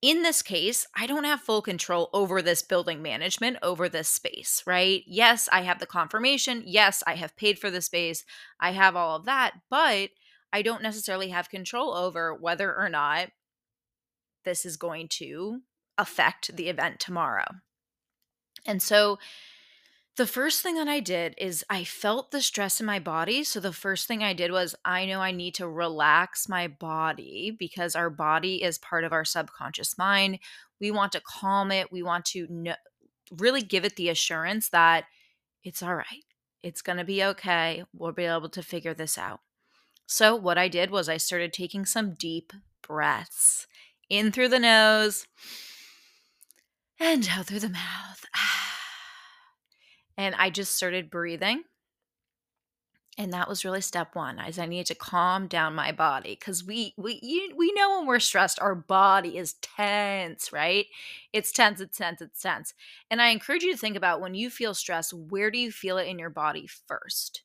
In 0.02 0.22
this 0.22 0.44
case, 0.44 0.86
I 0.96 1.08
don't 1.08 1.24
have 1.24 1.42
full 1.42 1.64
control 1.64 2.10
over 2.14 2.42
this 2.42 2.62
building 2.62 3.02
management, 3.02 3.58
over 3.64 3.90
this 3.90 4.08
space, 4.08 4.62
right? 4.68 5.04
Yes, 5.08 5.50
I 5.52 5.62
have 5.62 5.80
the 5.80 5.88
confirmation. 5.88 6.62
Yes, 6.66 7.04
I 7.08 7.16
have 7.16 7.36
paid 7.36 7.58
for 7.58 7.72
the 7.72 7.82
space. 7.82 8.24
I 8.60 8.72
have 8.72 8.96
all 8.96 9.16
of 9.16 9.26
that, 9.26 9.54
but 9.72 10.12
I 10.54 10.62
don't 10.62 10.84
necessarily 10.84 11.30
have 11.30 11.50
control 11.50 11.94
over 11.94 12.34
whether 12.34 12.76
or 12.76 12.90
not 12.90 13.30
this 14.46 14.66
is 14.66 14.78
going 14.78 15.08
to 15.08 15.62
affect 15.98 16.56
the 16.56 16.70
event 16.70 17.00
tomorrow. 17.00 17.46
And 18.66 18.82
so 18.82 19.18
the 20.18 20.28
first 20.28 20.62
thing 20.62 20.76
that 20.76 20.88
I 20.88 21.00
did 21.00 21.36
is 21.38 21.64
I 21.70 21.84
felt 21.84 22.32
the 22.32 22.42
stress 22.42 22.80
in 22.80 22.88
my 22.88 22.98
body. 22.98 23.44
So 23.44 23.60
the 23.60 23.72
first 23.72 24.08
thing 24.08 24.24
I 24.24 24.34
did 24.34 24.52
was 24.52 24.76
I 24.84 25.06
know 25.06 25.22
I 25.22 25.32
need 25.32 25.54
to 25.56 25.70
relax 25.70 26.50
my 26.50 26.68
body 26.68 27.56
because 27.58 27.96
our 27.96 28.10
body 28.10 28.64
is 28.64 28.80
part 28.80 29.04
of 29.04 29.14
our 29.14 29.24
subconscious 29.24 29.96
mind. 29.96 30.40
We 30.82 30.90
want 30.90 31.12
to 31.12 31.22
calm 31.22 31.72
it. 31.72 31.92
We 31.92 32.02
want 32.02 32.26
to 32.26 32.74
really 33.38 33.62
give 33.62 33.86
it 33.86 33.96
the 33.96 34.10
assurance 34.10 34.70
that 34.70 35.06
it's 35.64 35.84
all 35.84 35.96
right. 35.96 36.26
It's 36.64 36.82
going 36.82 36.98
to 36.98 37.04
be 37.04 37.24
okay. 37.24 37.84
We'll 37.94 38.12
be 38.12 38.26
able 38.26 38.50
to 38.50 38.64
figure 38.64 38.96
this 38.96 39.20
out. 39.20 39.42
So 40.08 40.36
what 40.36 40.58
I 40.58 40.68
did 40.68 40.90
was 40.90 41.08
I 41.08 41.18
started 41.18 41.54
taking 41.54 41.86
some 41.86 42.16
deep 42.16 42.54
breaths 42.82 43.68
in 44.10 44.32
through 44.32 44.50
the 44.50 44.60
nose 44.60 45.28
and 47.00 47.30
out 47.32 47.46
through 47.46 47.60
the 47.60 47.70
mouth. 47.70 48.26
And 50.18 50.36
I 50.36 50.50
just 50.50 50.76
started 50.76 51.10
breathing. 51.10 51.64
And 53.20 53.34
that 53.34 53.48
was 53.50 53.66
really 53.66 53.82
step 53.82 54.16
one. 54.16 54.38
As 54.38 54.60
I 54.60 54.68
needed 54.68 54.86
to 54.88 54.96
calm 54.96 55.48
down 55.48 55.74
my 55.74 55.92
body 55.92 56.36
because 56.40 56.64
we 56.64 56.94
we 56.98 57.20
you, 57.24 57.54
we 57.58 57.72
know 57.74 57.98
when 57.98 58.08
we're 58.08 58.20
stressed, 58.20 58.60
our 58.60 58.76
body 58.76 59.38
is 59.38 59.54
tense, 59.56 60.54
right? 60.54 60.86
It's 61.34 61.52
tense, 61.52 61.82
it's 61.82 61.98
tense, 61.98 62.22
it's 62.22 62.42
tense. 62.42 62.76
And 63.10 63.20
I 63.22 63.30
encourage 63.30 63.64
you 63.64 63.72
to 63.72 63.78
think 63.78 63.96
about 63.98 64.22
when 64.22 64.36
you 64.36 64.52
feel 64.52 64.76
stress, 64.76 65.12
where 65.14 65.50
do 65.50 65.58
you 65.58 65.72
feel 65.72 65.98
it 65.98 66.08
in 66.08 66.20
your 66.20 66.30
body 66.30 66.68
first? 66.68 67.42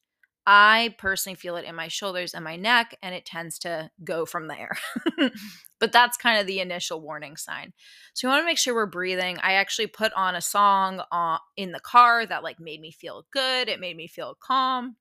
I 0.46 0.94
personally 0.98 1.36
feel 1.36 1.56
it 1.56 1.64
in 1.64 1.76
my 1.76 1.88
shoulders 1.88 2.34
and 2.34 2.42
my 2.42 2.56
neck, 2.56 2.96
and 3.00 3.14
it 3.14 3.24
tends 3.24 3.58
to 3.60 3.90
go 4.02 4.26
from 4.26 4.48
there. 4.48 4.76
but 5.78 5.92
that's 5.92 6.16
kind 6.16 6.40
of 6.40 6.46
the 6.46 6.60
initial 6.60 7.00
warning 7.00 7.36
sign. 7.36 7.72
So 8.14 8.26
you 8.26 8.30
want 8.32 8.42
to 8.42 8.46
make 8.46 8.58
sure 8.58 8.74
we're 8.74 8.86
breathing. 8.86 9.38
I 9.40 9.54
actually 9.54 9.86
put 9.86 10.12
on 10.14 10.34
a 10.34 10.40
song 10.40 11.02
uh, 11.12 11.38
in 11.56 11.70
the 11.70 11.80
car 11.80 12.26
that 12.26 12.42
like 12.42 12.58
made 12.58 12.80
me 12.80 12.90
feel 12.90 13.26
good. 13.32 13.68
It 13.68 13.80
made 13.80 13.96
me 13.96 14.08
feel 14.08 14.36
calm. 14.40 14.96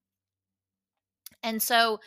And 1.41 1.61
so 1.61 1.99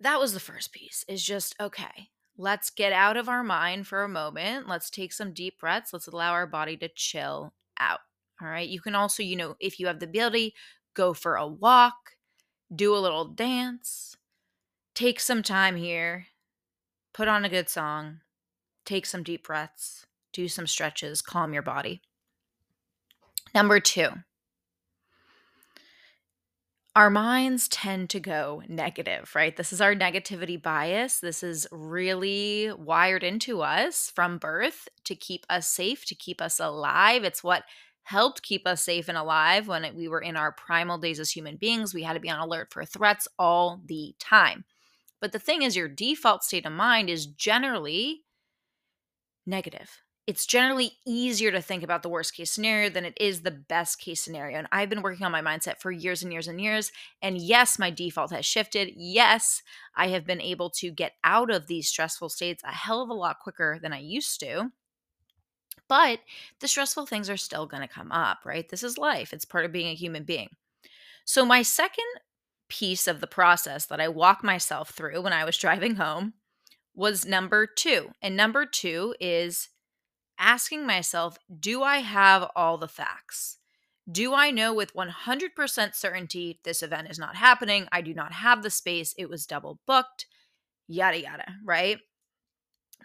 that 0.00 0.18
was 0.18 0.32
the 0.32 0.40
first 0.40 0.72
piece 0.72 1.04
is 1.08 1.22
just 1.22 1.54
okay, 1.60 2.08
let's 2.36 2.70
get 2.70 2.92
out 2.92 3.16
of 3.16 3.28
our 3.28 3.44
mind 3.44 3.86
for 3.86 4.02
a 4.02 4.08
moment. 4.08 4.66
Let's 4.68 4.90
take 4.90 5.12
some 5.12 5.32
deep 5.32 5.60
breaths. 5.60 5.92
Let's 5.92 6.08
allow 6.08 6.32
our 6.32 6.46
body 6.48 6.76
to 6.78 6.88
chill 6.96 7.54
out. 7.78 8.00
All 8.42 8.48
right. 8.48 8.68
You 8.68 8.80
can 8.80 8.94
also, 8.94 9.22
you 9.22 9.36
know, 9.36 9.54
if 9.60 9.78
you 9.78 9.86
have 9.86 10.00
the 10.00 10.06
ability, 10.06 10.54
go 10.94 11.12
for 11.12 11.36
a 11.36 11.46
walk 11.46 11.94
do 12.74 12.94
a 12.94 12.98
little 12.98 13.24
dance, 13.24 14.16
take 14.94 15.20
some 15.20 15.42
time 15.42 15.76
here, 15.76 16.26
put 17.12 17.28
on 17.28 17.44
a 17.44 17.48
good 17.48 17.68
song, 17.68 18.20
take 18.84 19.06
some 19.06 19.22
deep 19.22 19.46
breaths, 19.46 20.06
do 20.32 20.48
some 20.48 20.66
stretches, 20.66 21.22
calm 21.22 21.52
your 21.52 21.62
body. 21.62 22.00
Number 23.54 23.80
two, 23.80 24.10
our 26.94 27.10
minds 27.10 27.68
tend 27.68 28.10
to 28.10 28.20
go 28.20 28.62
negative, 28.68 29.32
right? 29.34 29.56
This 29.56 29.72
is 29.72 29.80
our 29.80 29.94
negativity 29.94 30.60
bias. 30.60 31.20
This 31.20 31.42
is 31.42 31.66
really 31.70 32.72
wired 32.72 33.22
into 33.22 33.62
us 33.62 34.10
from 34.14 34.38
birth 34.38 34.88
to 35.04 35.14
keep 35.14 35.46
us 35.48 35.68
safe, 35.68 36.04
to 36.06 36.14
keep 36.14 36.40
us 36.42 36.58
alive. 36.58 37.24
It's 37.24 37.44
what 37.44 37.64
helped 38.02 38.42
keep 38.42 38.66
us 38.66 38.82
safe 38.82 39.08
and 39.08 39.16
alive 39.16 39.68
when 39.68 39.94
we 39.94 40.08
were 40.08 40.20
in 40.20 40.36
our 40.36 40.52
primal 40.52 40.98
days 40.98 41.20
as 41.20 41.30
human 41.30 41.56
beings. 41.56 41.94
We 41.94 42.02
had 42.02 42.14
to 42.14 42.20
be 42.20 42.30
on 42.30 42.40
alert 42.40 42.72
for 42.72 42.84
threats 42.84 43.28
all 43.38 43.80
the 43.86 44.14
time. 44.18 44.64
But 45.20 45.32
the 45.32 45.38
thing 45.38 45.62
is, 45.62 45.76
your 45.76 45.88
default 45.88 46.42
state 46.42 46.66
of 46.66 46.72
mind 46.72 47.10
is 47.10 47.26
generally 47.26 48.22
negative. 49.46 49.90
It's 50.26 50.46
generally 50.46 50.92
easier 51.06 51.50
to 51.50 51.60
think 51.60 51.82
about 51.82 52.02
the 52.02 52.08
worst 52.08 52.36
case 52.36 52.52
scenario 52.52 52.88
than 52.88 53.04
it 53.04 53.16
is 53.20 53.40
the 53.40 53.50
best 53.50 53.98
case 54.00 54.22
scenario. 54.22 54.58
And 54.58 54.68
I've 54.70 54.88
been 54.88 55.02
working 55.02 55.26
on 55.26 55.32
my 55.32 55.42
mindset 55.42 55.78
for 55.78 55.90
years 55.90 56.22
and 56.22 56.32
years 56.32 56.46
and 56.46 56.60
years. 56.60 56.92
And 57.20 57.36
yes, 57.36 57.78
my 57.78 57.90
default 57.90 58.30
has 58.30 58.46
shifted. 58.46 58.92
Yes, 58.94 59.62
I 59.96 60.08
have 60.08 60.26
been 60.26 60.40
able 60.40 60.70
to 60.70 60.92
get 60.92 61.14
out 61.24 61.50
of 61.50 61.66
these 61.66 61.88
stressful 61.88 62.28
states 62.28 62.62
a 62.64 62.72
hell 62.72 63.02
of 63.02 63.08
a 63.08 63.14
lot 63.14 63.40
quicker 63.40 63.78
than 63.82 63.92
I 63.92 63.98
used 63.98 64.38
to. 64.40 64.70
But 65.90 66.20
the 66.60 66.68
stressful 66.68 67.06
things 67.06 67.28
are 67.28 67.36
still 67.36 67.66
going 67.66 67.82
to 67.82 67.92
come 67.92 68.12
up, 68.12 68.38
right? 68.44 68.68
This 68.68 68.84
is 68.84 68.96
life, 68.96 69.32
it's 69.32 69.44
part 69.44 69.64
of 69.64 69.72
being 69.72 69.88
a 69.88 69.94
human 69.94 70.22
being. 70.22 70.50
So, 71.24 71.44
my 71.44 71.62
second 71.62 72.04
piece 72.68 73.08
of 73.08 73.20
the 73.20 73.26
process 73.26 73.86
that 73.86 74.00
I 74.00 74.06
walk 74.06 74.44
myself 74.44 74.90
through 74.90 75.20
when 75.20 75.32
I 75.32 75.44
was 75.44 75.58
driving 75.58 75.96
home 75.96 76.34
was 76.94 77.26
number 77.26 77.66
two. 77.66 78.10
And 78.22 78.36
number 78.36 78.66
two 78.66 79.16
is 79.18 79.68
asking 80.38 80.86
myself, 80.86 81.36
do 81.58 81.82
I 81.82 81.98
have 81.98 82.48
all 82.54 82.78
the 82.78 82.86
facts? 82.86 83.58
Do 84.10 84.32
I 84.32 84.52
know 84.52 84.72
with 84.72 84.94
100% 84.94 85.94
certainty 85.96 86.60
this 86.62 86.84
event 86.84 87.10
is 87.10 87.18
not 87.18 87.34
happening? 87.34 87.88
I 87.90 88.00
do 88.00 88.14
not 88.14 88.32
have 88.32 88.62
the 88.62 88.70
space. 88.70 89.12
It 89.18 89.28
was 89.28 89.44
double 89.44 89.80
booked, 89.88 90.26
yada, 90.86 91.20
yada, 91.20 91.54
right? 91.64 91.98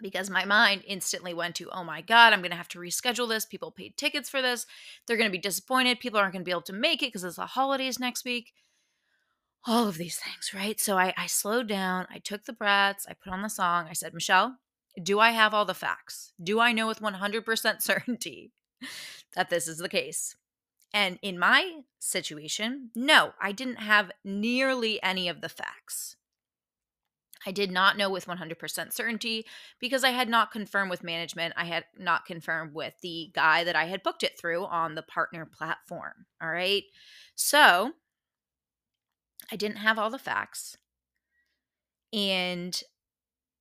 Because 0.00 0.30
my 0.30 0.44
mind 0.44 0.82
instantly 0.86 1.34
went 1.34 1.54
to, 1.56 1.70
oh 1.70 1.84
my 1.84 2.00
God, 2.00 2.32
I'm 2.32 2.40
going 2.40 2.50
to 2.50 2.56
have 2.56 2.68
to 2.68 2.78
reschedule 2.78 3.28
this. 3.28 3.44
People 3.44 3.70
paid 3.70 3.96
tickets 3.96 4.28
for 4.28 4.42
this. 4.42 4.66
They're 5.06 5.16
going 5.16 5.28
to 5.28 5.36
be 5.36 5.38
disappointed. 5.38 6.00
People 6.00 6.18
aren't 6.18 6.32
going 6.32 6.42
to 6.42 6.46
be 6.46 6.50
able 6.50 6.62
to 6.62 6.72
make 6.72 7.02
it 7.02 7.06
because 7.06 7.24
it's 7.24 7.36
the 7.36 7.46
holidays 7.46 7.98
next 7.98 8.24
week. 8.24 8.52
All 9.66 9.88
of 9.88 9.98
these 9.98 10.16
things, 10.18 10.52
right? 10.54 10.78
So 10.78 10.96
I, 10.96 11.12
I 11.16 11.26
slowed 11.26 11.68
down. 11.68 12.06
I 12.10 12.18
took 12.18 12.44
the 12.44 12.52
breaths. 12.52 13.06
I 13.08 13.14
put 13.14 13.32
on 13.32 13.42
the 13.42 13.48
song. 13.48 13.86
I 13.90 13.94
said, 13.94 14.14
Michelle, 14.14 14.58
do 15.02 15.18
I 15.18 15.30
have 15.30 15.52
all 15.52 15.64
the 15.64 15.74
facts? 15.74 16.32
Do 16.42 16.60
I 16.60 16.72
know 16.72 16.86
with 16.86 17.00
100% 17.00 17.82
certainty 17.82 18.52
that 19.34 19.50
this 19.50 19.66
is 19.66 19.78
the 19.78 19.88
case? 19.88 20.36
And 20.94 21.18
in 21.20 21.38
my 21.38 21.80
situation, 21.98 22.90
no, 22.94 23.32
I 23.40 23.52
didn't 23.52 23.76
have 23.76 24.12
nearly 24.24 25.02
any 25.02 25.28
of 25.28 25.40
the 25.40 25.48
facts. 25.48 26.16
I 27.46 27.52
did 27.52 27.70
not 27.70 27.96
know 27.96 28.10
with 28.10 28.26
100% 28.26 28.92
certainty 28.92 29.46
because 29.78 30.02
I 30.02 30.10
had 30.10 30.28
not 30.28 30.50
confirmed 30.50 30.90
with 30.90 31.04
management. 31.04 31.54
I 31.56 31.64
had 31.64 31.84
not 31.96 32.26
confirmed 32.26 32.74
with 32.74 32.94
the 33.02 33.30
guy 33.34 33.62
that 33.62 33.76
I 33.76 33.84
had 33.84 34.02
booked 34.02 34.24
it 34.24 34.38
through 34.38 34.64
on 34.64 34.96
the 34.96 35.02
partner 35.02 35.46
platform. 35.46 36.26
All 36.42 36.50
right. 36.50 36.82
So 37.36 37.92
I 39.50 39.56
didn't 39.56 39.76
have 39.76 39.98
all 39.98 40.10
the 40.10 40.18
facts. 40.18 40.76
And 42.12 42.80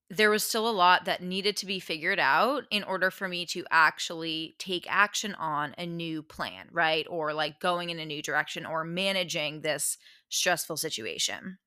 there 0.10 0.30
was 0.30 0.44
still 0.44 0.70
a 0.70 0.72
lot 0.72 1.06
that 1.06 1.22
needed 1.22 1.58
to 1.58 1.66
be 1.66 1.80
figured 1.80 2.20
out 2.20 2.64
in 2.70 2.84
order 2.84 3.10
for 3.10 3.28
me 3.28 3.46
to 3.48 3.66
actually 3.72 4.56
take 4.60 4.86
action 4.90 5.34
on 5.36 5.74
a 5.78 5.86
new 5.86 6.22
plan, 6.22 6.68
right? 6.72 7.08
Or 7.10 7.34
like 7.34 7.60
going 7.60 7.90
in 7.90 8.00
a 8.00 8.06
new 8.06 8.22
direction 8.22 8.66
or 8.66 8.84
managing 8.84 9.62
this 9.62 9.98
stressful 10.30 10.78
situation. 10.78 11.58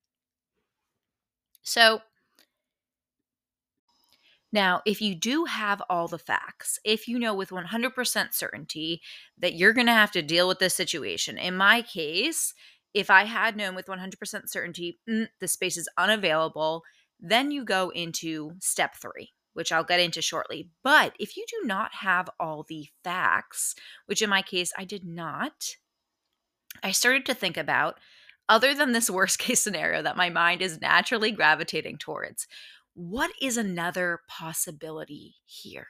So, 1.69 2.01
now, 4.51 4.81
if 4.87 5.03
you 5.03 5.15
do 5.15 5.45
have 5.45 5.83
all 5.91 6.09
the 6.09 6.19
facts, 6.19 6.79
if 6.83 7.07
you 7.07 7.19
know 7.19 7.35
with 7.35 7.51
100% 7.51 8.33
certainty 8.33 9.03
that 9.37 9.53
you're 9.53 9.75
going 9.75 9.87
to 9.87 9.93
have 9.93 10.11
to 10.13 10.23
deal 10.23 10.49
with 10.49 10.61
this 10.61 10.75
situation, 10.75 11.37
in 11.37 11.55
my 11.55 11.83
case, 11.83 12.55
if 12.95 13.11
I 13.11 13.25
had 13.25 13.55
known 13.55 13.75
with 13.75 13.85
100% 13.85 14.49
certainty 14.49 14.99
mm, 15.07 15.29
the 15.41 15.47
space 15.47 15.77
is 15.77 15.91
unavailable, 15.99 16.85
then 17.21 17.51
you 17.51 17.67
go 17.67 17.91
into 17.91 18.53
step 18.61 18.95
three, 18.95 19.35
which 19.53 19.71
I'll 19.71 19.85
get 19.85 20.01
into 20.01 20.23
shortly. 20.23 20.71
But 20.83 21.15
if 21.21 21.37
you 21.37 21.45
do 21.47 21.67
not 21.67 21.97
have 21.97 22.31
all 22.41 22.65
the 22.67 22.89
facts, 23.05 23.75
which 24.07 24.23
in 24.23 24.31
my 24.31 24.41
case 24.41 24.73
I 24.79 24.87
did 24.87 25.05
not, 25.05 25.77
I 26.83 26.93
started 26.93 27.27
to 27.27 27.35
think 27.35 27.59
about 27.59 27.99
other 28.49 28.75
than 28.75 28.93
this 28.93 29.11
worst 29.11 29.39
case 29.39 29.61
scenario 29.61 30.03
that 30.03 30.17
my 30.17 30.31
mind 30.31 30.63
is 30.63 30.81
naturally 30.81 31.31
gravitating 31.31 31.99
towards, 31.99 32.47
what 32.95 33.31
is 33.41 33.57
another 33.57 34.21
possibility 34.29 35.37
here? 35.45 35.87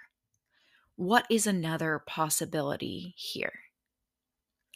What 0.97 1.27
is 1.31 1.47
another 1.47 2.03
possibility 2.07 3.15
here? 3.17 3.53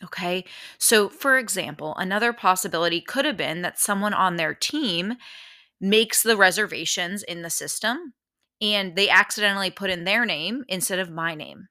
Okay, 0.04 0.44
so 0.78 1.08
for 1.08 1.38
example, 1.38 1.94
another 1.96 2.32
possibility 2.32 3.00
could 3.00 3.24
have 3.24 3.36
been 3.36 3.62
that 3.62 3.78
someone 3.78 4.14
on 4.14 4.36
their 4.36 4.54
team 4.54 5.14
makes 5.80 6.22
the 6.22 6.36
reservations 6.36 7.22
in 7.22 7.42
the 7.42 7.50
system 7.50 8.14
and 8.60 8.96
they 8.96 9.08
accidentally 9.08 9.70
put 9.70 9.90
in 9.90 10.04
their 10.04 10.24
name 10.24 10.64
instead 10.68 10.98
of 10.98 11.10
my 11.10 11.34
name. 11.34 11.68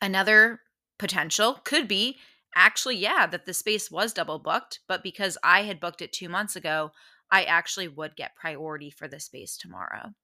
Another 0.00 0.60
potential 0.98 1.60
could 1.64 1.86
be 1.86 2.16
actually, 2.56 2.96
yeah, 2.96 3.26
that 3.26 3.44
the 3.44 3.54
space 3.54 3.90
was 3.90 4.12
double 4.12 4.40
booked, 4.40 4.80
but 4.88 5.02
because 5.02 5.38
I 5.44 5.62
had 5.62 5.78
booked 5.78 6.02
it 6.02 6.12
two 6.12 6.28
months 6.28 6.56
ago, 6.56 6.90
I 7.30 7.44
actually 7.44 7.88
would 7.88 8.16
get 8.16 8.34
priority 8.34 8.90
for 8.90 9.06
the 9.06 9.20
space 9.20 9.56
tomorrow. 9.56 10.14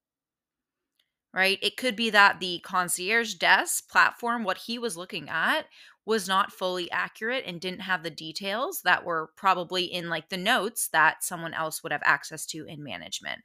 Right? 1.34 1.58
It 1.62 1.76
could 1.78 1.96
be 1.96 2.10
that 2.10 2.40
the 2.40 2.60
concierge 2.62 3.34
desk 3.34 3.88
platform, 3.90 4.44
what 4.44 4.58
he 4.58 4.78
was 4.78 4.96
looking 4.98 5.28
at, 5.30 5.66
was 6.04 6.28
not 6.28 6.52
fully 6.52 6.90
accurate 6.90 7.44
and 7.46 7.60
didn't 7.60 7.80
have 7.80 8.02
the 8.02 8.10
details 8.10 8.82
that 8.82 9.04
were 9.04 9.30
probably 9.36 9.84
in 9.84 10.08
like 10.10 10.28
the 10.28 10.36
notes 10.36 10.88
that 10.88 11.22
someone 11.24 11.54
else 11.54 11.82
would 11.82 11.92
have 11.92 12.02
access 12.04 12.44
to 12.46 12.66
in 12.66 12.82
management. 12.82 13.42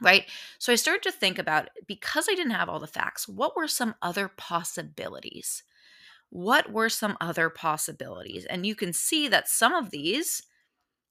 Right? 0.00 0.26
So 0.58 0.72
I 0.72 0.76
started 0.76 1.02
to 1.04 1.12
think 1.12 1.38
about 1.38 1.70
because 1.86 2.26
I 2.30 2.34
didn't 2.34 2.50
have 2.52 2.68
all 2.68 2.80
the 2.80 2.86
facts, 2.86 3.26
what 3.26 3.56
were 3.56 3.68
some 3.68 3.94
other 4.02 4.28
possibilities? 4.28 5.62
What 6.30 6.72
were 6.72 6.88
some 6.88 7.16
other 7.20 7.48
possibilities? 7.50 8.44
And 8.46 8.66
you 8.66 8.74
can 8.74 8.92
see 8.92 9.28
that 9.28 9.48
some 9.48 9.74
of 9.74 9.90
these 9.90 10.42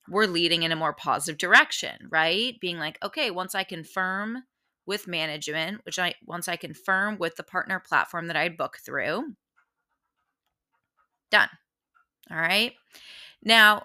were 0.10 0.28
leading 0.28 0.64
in 0.64 0.72
a 0.72 0.76
more 0.76 0.94
positive 0.94 1.38
direction, 1.38 1.98
right? 2.10 2.56
Being 2.60 2.78
like, 2.78 2.98
okay, 3.04 3.32
once 3.32 3.56
I 3.56 3.64
confirm 3.64 4.44
with 4.86 5.08
management, 5.08 5.82
which 5.86 5.98
I 5.98 6.14
once 6.26 6.48
I 6.48 6.58
confirm 6.58 7.18
with 7.18 7.36
the 7.38 7.44
partner 7.44 7.80
platform 7.80 8.28
that 8.28 8.36
I'd 8.36 8.58
book 8.58 8.78
through, 8.86 9.36
done. 11.32 11.50
All 12.32 12.38
right. 12.38 12.74
Now, 13.44 13.84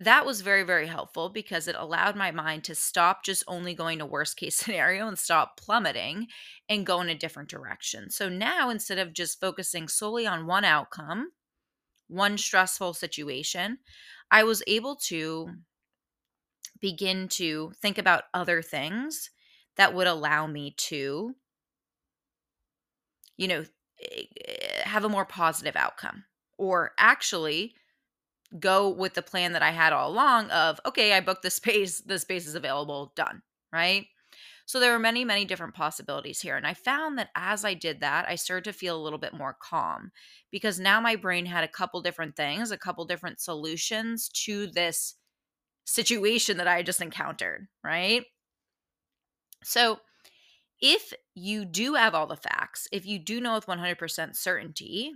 that 0.00 0.24
was 0.24 0.42
very, 0.42 0.62
very 0.62 0.86
helpful 0.86 1.28
because 1.28 1.66
it 1.66 1.74
allowed 1.76 2.14
my 2.14 2.30
mind 2.30 2.62
to 2.64 2.74
stop 2.74 3.24
just 3.24 3.42
only 3.48 3.74
going 3.74 3.98
to 3.98 4.06
worst 4.06 4.36
case 4.36 4.56
scenario 4.58 5.08
and 5.08 5.18
stop 5.18 5.58
plummeting 5.58 6.28
and 6.68 6.86
go 6.86 7.00
in 7.00 7.08
a 7.08 7.14
different 7.14 7.48
direction. 7.48 8.10
So 8.10 8.28
now, 8.28 8.70
instead 8.70 8.98
of 8.98 9.12
just 9.12 9.40
focusing 9.40 9.88
solely 9.88 10.26
on 10.26 10.46
one 10.46 10.64
outcome, 10.64 11.32
one 12.08 12.38
stressful 12.38 12.94
situation, 12.94 13.78
I 14.30 14.44
was 14.44 14.62
able 14.66 14.96
to 15.06 15.50
begin 16.80 17.28
to 17.28 17.72
think 17.80 17.98
about 17.98 18.24
other 18.34 18.62
things 18.62 19.30
that 19.76 19.94
would 19.94 20.06
allow 20.06 20.46
me 20.46 20.74
to, 20.76 21.34
you 23.36 23.48
know, 23.48 23.64
eh, 24.02 24.22
eh, 24.46 24.82
have 24.88 25.04
a 25.04 25.08
more 25.08 25.24
positive 25.24 25.76
outcome 25.76 26.24
or 26.56 26.92
actually 26.98 27.74
go 28.58 28.88
with 28.88 29.14
the 29.14 29.22
plan 29.22 29.52
that 29.52 29.62
I 29.62 29.70
had 29.70 29.92
all 29.92 30.10
along 30.10 30.50
of 30.50 30.80
okay, 30.86 31.12
I 31.12 31.20
booked 31.20 31.42
the 31.42 31.50
space, 31.50 32.00
the 32.00 32.18
space 32.18 32.46
is 32.46 32.54
available, 32.54 33.12
done, 33.14 33.42
right? 33.72 34.06
So 34.68 34.80
there 34.80 34.92
were 34.92 34.98
many, 34.98 35.24
many 35.24 35.46
different 35.46 35.74
possibilities 35.74 36.42
here. 36.42 36.54
And 36.54 36.66
I 36.66 36.74
found 36.74 37.16
that 37.16 37.30
as 37.34 37.64
I 37.64 37.72
did 37.72 38.00
that, 38.00 38.26
I 38.28 38.34
started 38.34 38.64
to 38.64 38.74
feel 38.74 38.98
a 38.98 39.02
little 39.02 39.18
bit 39.18 39.32
more 39.32 39.56
calm 39.62 40.12
because 40.52 40.78
now 40.78 41.00
my 41.00 41.16
brain 41.16 41.46
had 41.46 41.64
a 41.64 41.68
couple 41.68 42.02
different 42.02 42.36
things, 42.36 42.70
a 42.70 42.76
couple 42.76 43.06
different 43.06 43.40
solutions 43.40 44.28
to 44.44 44.66
this 44.66 45.14
situation 45.86 46.58
that 46.58 46.68
I 46.68 46.82
just 46.82 47.00
encountered, 47.00 47.68
right? 47.82 48.24
So 49.64 50.00
if 50.82 51.14
you 51.34 51.64
do 51.64 51.94
have 51.94 52.14
all 52.14 52.26
the 52.26 52.36
facts, 52.36 52.88
if 52.92 53.06
you 53.06 53.18
do 53.18 53.40
know 53.40 53.54
with 53.54 53.66
100% 53.66 54.36
certainty, 54.36 55.12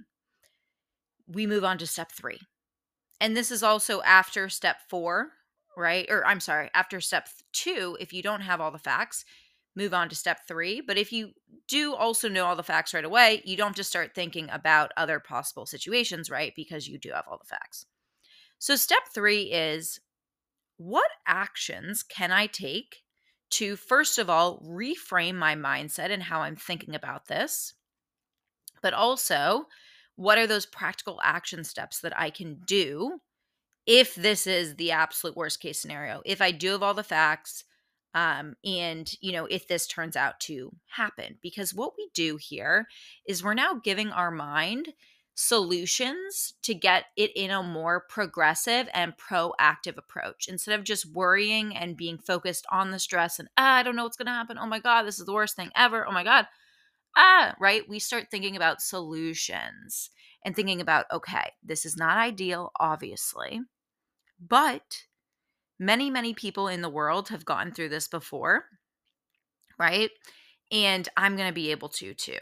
we 1.28 1.46
move 1.46 1.62
on 1.62 1.76
to 1.76 1.86
step 1.86 2.10
three. 2.10 2.40
And 3.22 3.36
this 3.36 3.52
is 3.52 3.62
also 3.62 4.02
after 4.02 4.48
step 4.48 4.78
four, 4.88 5.28
right? 5.76 6.06
Or 6.10 6.26
I'm 6.26 6.40
sorry, 6.40 6.70
after 6.74 7.00
step 7.00 7.28
two, 7.52 7.96
if 8.00 8.12
you 8.12 8.20
don't 8.20 8.40
have 8.40 8.60
all 8.60 8.72
the 8.72 8.78
facts, 8.80 9.24
move 9.76 9.94
on 9.94 10.08
to 10.08 10.16
step 10.16 10.40
three. 10.48 10.80
But 10.80 10.98
if 10.98 11.12
you 11.12 11.30
do 11.68 11.94
also 11.94 12.28
know 12.28 12.46
all 12.46 12.56
the 12.56 12.64
facts 12.64 12.92
right 12.92 13.04
away, 13.04 13.40
you 13.44 13.56
don't 13.56 13.68
have 13.68 13.76
to 13.76 13.84
start 13.84 14.16
thinking 14.16 14.48
about 14.50 14.90
other 14.96 15.20
possible 15.20 15.66
situations, 15.66 16.30
right? 16.30 16.52
Because 16.56 16.88
you 16.88 16.98
do 16.98 17.12
have 17.12 17.26
all 17.30 17.38
the 17.38 17.46
facts. 17.46 17.86
So, 18.58 18.74
step 18.74 19.02
three 19.14 19.52
is 19.52 20.00
what 20.76 21.10
actions 21.24 22.02
can 22.02 22.32
I 22.32 22.46
take 22.48 23.04
to, 23.50 23.76
first 23.76 24.18
of 24.18 24.28
all, 24.28 24.58
reframe 24.68 25.36
my 25.36 25.54
mindset 25.54 26.10
and 26.10 26.24
how 26.24 26.40
I'm 26.40 26.56
thinking 26.56 26.96
about 26.96 27.28
this? 27.28 27.74
But 28.82 28.94
also, 28.94 29.66
what 30.22 30.38
are 30.38 30.46
those 30.46 30.66
practical 30.66 31.20
action 31.24 31.64
steps 31.64 31.98
that 32.00 32.16
I 32.16 32.30
can 32.30 32.60
do 32.64 33.18
if 33.86 34.14
this 34.14 34.46
is 34.46 34.76
the 34.76 34.92
absolute 34.92 35.36
worst 35.36 35.60
case 35.60 35.80
scenario? 35.80 36.22
If 36.24 36.40
I 36.40 36.52
do 36.52 36.70
have 36.70 36.82
all 36.82 36.94
the 36.94 37.02
facts, 37.02 37.64
um, 38.14 38.54
and 38.64 39.10
you 39.20 39.32
know 39.32 39.46
if 39.46 39.66
this 39.66 39.86
turns 39.88 40.16
out 40.16 40.38
to 40.40 40.70
happen? 40.86 41.38
Because 41.42 41.74
what 41.74 41.94
we 41.98 42.08
do 42.14 42.36
here 42.36 42.86
is 43.26 43.42
we're 43.42 43.54
now 43.54 43.80
giving 43.82 44.10
our 44.10 44.30
mind 44.30 44.90
solutions 45.34 46.54
to 46.62 46.74
get 46.74 47.06
it 47.16 47.32
in 47.34 47.50
a 47.50 47.62
more 47.62 48.04
progressive 48.08 48.86
and 48.94 49.14
proactive 49.16 49.96
approach. 49.96 50.46
Instead 50.46 50.78
of 50.78 50.84
just 50.84 51.10
worrying 51.10 51.74
and 51.74 51.96
being 51.96 52.18
focused 52.18 52.66
on 52.70 52.90
the 52.90 52.98
stress 52.98 53.38
and 53.40 53.48
ah, 53.56 53.76
i 53.76 53.82
don't 53.82 53.96
know 53.96 54.04
what's 54.04 54.16
going 54.16 54.26
to 54.26 54.32
happen. 54.32 54.56
Oh 54.56 54.66
my 54.66 54.78
god 54.78 55.02
this 55.02 55.18
is 55.18 55.26
the 55.26 55.32
worst 55.32 55.56
thing 55.56 55.70
ever. 55.74 56.06
Oh 56.06 56.12
my 56.12 56.22
god 56.22 56.46
ah 57.16 57.54
right 57.60 57.88
we 57.88 57.98
start 57.98 58.26
thinking 58.30 58.56
about 58.56 58.80
solutions 58.82 60.10
and 60.44 60.56
thinking 60.56 60.80
about 60.80 61.06
okay 61.12 61.52
this 61.62 61.84
is 61.84 61.96
not 61.96 62.16
ideal 62.16 62.70
obviously 62.80 63.60
but 64.48 65.04
many, 65.78 66.10
many 66.10 66.34
people 66.34 66.68
in 66.68 66.82
the 66.82 66.88
world 66.88 67.28
have 67.28 67.44
gone 67.44 67.72
through 67.72 67.88
this 67.88 68.08
before, 68.08 68.66
right? 69.78 70.10
And 70.70 71.08
I'm 71.16 71.36
going 71.36 71.48
to 71.48 71.54
be 71.54 71.70
able 71.70 71.88
to 71.90 72.14
too. 72.14 72.38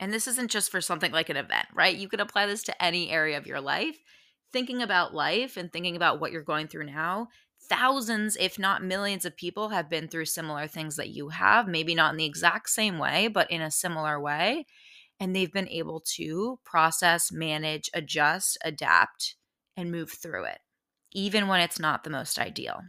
And 0.00 0.12
this 0.12 0.26
isn't 0.26 0.50
just 0.50 0.70
for 0.70 0.80
something 0.80 1.12
like 1.12 1.28
an 1.28 1.36
event, 1.36 1.66
right? 1.74 1.96
You 1.96 2.08
can 2.08 2.20
apply 2.20 2.46
this 2.46 2.62
to 2.64 2.82
any 2.84 3.10
area 3.10 3.38
of 3.38 3.46
your 3.46 3.60
life. 3.60 3.96
Thinking 4.52 4.82
about 4.82 5.14
life 5.14 5.56
and 5.56 5.72
thinking 5.72 5.96
about 5.96 6.20
what 6.20 6.32
you're 6.32 6.42
going 6.42 6.68
through 6.68 6.86
now, 6.86 7.28
thousands, 7.68 8.36
if 8.36 8.58
not 8.58 8.82
millions, 8.82 9.24
of 9.24 9.36
people 9.36 9.70
have 9.70 9.88
been 9.88 10.08
through 10.08 10.26
similar 10.26 10.66
things 10.66 10.96
that 10.96 11.10
you 11.10 11.30
have, 11.30 11.68
maybe 11.68 11.94
not 11.94 12.12
in 12.12 12.18
the 12.18 12.26
exact 12.26 12.70
same 12.70 12.98
way, 12.98 13.28
but 13.28 13.50
in 13.50 13.62
a 13.62 13.70
similar 13.70 14.20
way. 14.20 14.66
And 15.20 15.34
they've 15.34 15.52
been 15.52 15.68
able 15.68 16.00
to 16.16 16.58
process, 16.64 17.30
manage, 17.30 17.90
adjust, 17.94 18.58
adapt, 18.64 19.36
and 19.76 19.90
move 19.90 20.10
through 20.10 20.44
it 20.44 20.58
even 21.14 21.48
when 21.48 21.60
it's 21.60 21.78
not 21.78 22.04
the 22.04 22.10
most 22.10 22.38
ideal. 22.38 22.80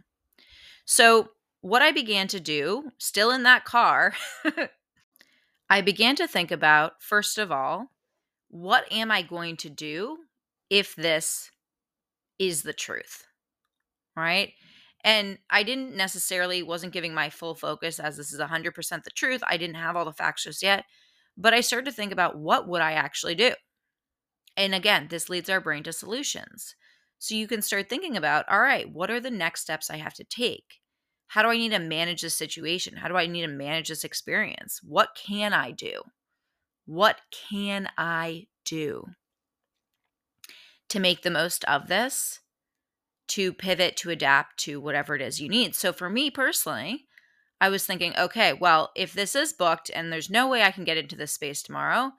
So, 0.84 1.30
what 1.60 1.82
I 1.82 1.92
began 1.92 2.28
to 2.28 2.40
do, 2.40 2.90
still 2.98 3.30
in 3.30 3.42
that 3.44 3.64
car, 3.64 4.14
I 5.70 5.80
began 5.80 6.14
to 6.16 6.26
think 6.26 6.50
about, 6.50 7.02
first 7.02 7.38
of 7.38 7.50
all, 7.50 7.90
what 8.48 8.90
am 8.92 9.10
I 9.10 9.22
going 9.22 9.56
to 9.58 9.70
do 9.70 10.18
if 10.68 10.94
this 10.94 11.50
is 12.38 12.62
the 12.62 12.74
truth? 12.74 13.24
Right? 14.14 14.52
And 15.04 15.38
I 15.50 15.62
didn't 15.62 15.96
necessarily 15.96 16.62
wasn't 16.62 16.94
giving 16.94 17.14
my 17.14 17.28
full 17.30 17.54
focus 17.54 18.00
as 18.00 18.16
this 18.16 18.32
is 18.32 18.40
100% 18.40 19.04
the 19.04 19.10
truth. 19.10 19.42
I 19.46 19.58
didn't 19.58 19.76
have 19.76 19.96
all 19.96 20.06
the 20.06 20.12
facts 20.12 20.44
just 20.44 20.62
yet, 20.62 20.84
but 21.36 21.52
I 21.52 21.60
started 21.60 21.84
to 21.86 21.92
think 21.92 22.10
about 22.10 22.38
what 22.38 22.66
would 22.68 22.80
I 22.80 22.92
actually 22.92 23.34
do? 23.34 23.52
And 24.56 24.74
again, 24.74 25.08
this 25.10 25.28
leads 25.28 25.50
our 25.50 25.60
brain 25.60 25.82
to 25.84 25.92
solutions. 25.92 26.74
So 27.18 27.34
you 27.34 27.46
can 27.46 27.62
start 27.62 27.88
thinking 27.88 28.16
about 28.16 28.48
all 28.48 28.60
right, 28.60 28.90
what 28.90 29.10
are 29.10 29.20
the 29.20 29.30
next 29.30 29.60
steps 29.62 29.90
I 29.90 29.96
have 29.96 30.14
to 30.14 30.24
take? 30.24 30.80
How 31.28 31.42
do 31.42 31.48
I 31.48 31.56
need 31.56 31.70
to 31.70 31.78
manage 31.78 32.22
this 32.22 32.34
situation? 32.34 32.96
How 32.96 33.08
do 33.08 33.16
I 33.16 33.26
need 33.26 33.42
to 33.42 33.48
manage 33.48 33.88
this 33.88 34.04
experience? 34.04 34.80
What 34.82 35.10
can 35.16 35.52
I 35.52 35.72
do? 35.72 36.02
What 36.86 37.20
can 37.50 37.88
I 37.98 38.46
do 38.64 39.06
to 40.90 41.00
make 41.00 41.22
the 41.22 41.30
most 41.30 41.64
of 41.64 41.88
this? 41.88 42.40
To 43.28 43.52
pivot, 43.52 43.96
to 43.98 44.10
adapt 44.10 44.58
to 44.60 44.80
whatever 44.80 45.14
it 45.14 45.22
is 45.22 45.40
you 45.40 45.48
need. 45.48 45.74
So 45.74 45.92
for 45.92 46.10
me 46.10 46.30
personally, 46.30 47.06
I 47.60 47.68
was 47.68 47.86
thinking, 47.86 48.12
okay, 48.18 48.52
well, 48.52 48.90
if 48.94 49.12
this 49.12 49.34
is 49.34 49.52
booked 49.52 49.90
and 49.94 50.12
there's 50.12 50.28
no 50.28 50.48
way 50.48 50.62
I 50.62 50.70
can 50.70 50.84
get 50.84 50.98
into 50.98 51.16
this 51.16 51.32
space 51.32 51.62
tomorrow, 51.62 52.12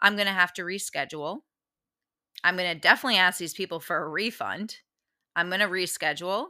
I'm 0.00 0.16
going 0.16 0.26
to 0.26 0.32
have 0.32 0.52
to 0.54 0.62
reschedule. 0.62 1.40
I'm 2.42 2.56
going 2.56 2.72
to 2.72 2.80
definitely 2.80 3.18
ask 3.18 3.38
these 3.38 3.54
people 3.54 3.80
for 3.80 4.02
a 4.02 4.08
refund. 4.08 4.78
I'm 5.36 5.48
going 5.48 5.60
to 5.60 5.68
reschedule. 5.68 6.46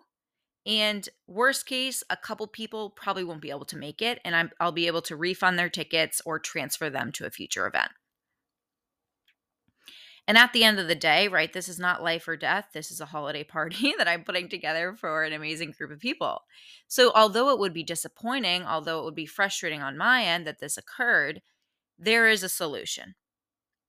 And 0.67 1.09
worst 1.27 1.67
case, 1.67 2.03
a 2.11 2.17
couple 2.17 2.47
people 2.47 2.91
probably 2.91 3.25
won't 3.25 3.41
be 3.41 3.51
able 3.51 3.65
to 3.67 3.77
make 3.77 4.03
it, 4.03 4.21
and 4.25 4.37
i 4.37 4.65
will 4.65 4.73
be 4.73 4.87
able 4.87 5.03
to 5.03 5.17
refund 5.17 5.59
their 5.59 5.71
tickets 5.71 6.21
or 6.27 6.39
transfer 6.39 6.91
them 6.91 7.11
to 7.13 7.25
a 7.25 7.31
future 7.31 7.67
event. 7.67 7.91
And 10.29 10.39
at 10.39 10.53
the 10.53 10.63
end 10.63 10.79
of 10.79 10.87
the 10.87 10.95
day, 10.95 11.27
right, 11.27 11.53
this 11.53 11.69
is 11.69 11.81
not 11.81 12.03
life 12.03 12.29
or 12.29 12.37
death. 12.37 12.67
This 12.73 12.93
is 12.93 13.01
a 13.01 13.07
holiday 13.07 13.43
party 13.43 13.95
that 13.99 14.07
I'm 14.07 14.23
putting 14.23 14.49
together 14.49 14.95
for 14.95 15.25
an 15.25 15.33
amazing 15.33 15.73
group 15.77 15.91
of 15.91 15.99
people. 15.99 16.43
So, 16.87 17.11
although 17.15 17.51
it 17.51 17.59
would 17.59 17.73
be 17.73 17.83
disappointing, 17.83 18.63
although 18.65 19.01
it 19.01 19.05
would 19.05 19.17
be 19.17 19.27
frustrating 19.27 19.83
on 19.83 19.99
my 19.99 20.23
end 20.23 20.47
that 20.47 20.61
this 20.61 20.77
occurred, 20.77 21.43
there 21.99 22.29
is 22.29 22.45
a 22.45 22.49
solution 22.49 23.17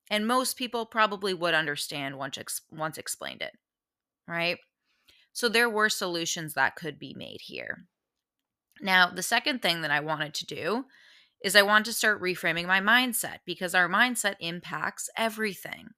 and 0.09 0.25
most 0.27 0.57
people 0.57 0.85
probably 0.85 1.33
would 1.33 1.53
understand 1.53 2.17
once 2.17 2.37
ex- 2.37 2.61
once 2.71 2.97
explained 2.97 3.41
it 3.41 3.53
right 4.27 4.57
so 5.31 5.47
there 5.47 5.69
were 5.69 5.89
solutions 5.89 6.53
that 6.53 6.75
could 6.75 6.97
be 6.97 7.13
made 7.15 7.39
here 7.41 7.85
now 8.81 9.09
the 9.09 9.23
second 9.23 9.61
thing 9.61 9.81
that 9.81 9.91
i 9.91 9.99
wanted 9.99 10.33
to 10.33 10.45
do 10.45 10.85
is 11.43 11.55
i 11.55 11.61
want 11.61 11.85
to 11.85 11.93
start 11.93 12.21
reframing 12.21 12.65
my 12.65 12.81
mindset 12.81 13.37
because 13.45 13.75
our 13.75 13.87
mindset 13.87 14.35
impacts 14.39 15.09
everything 15.15 15.89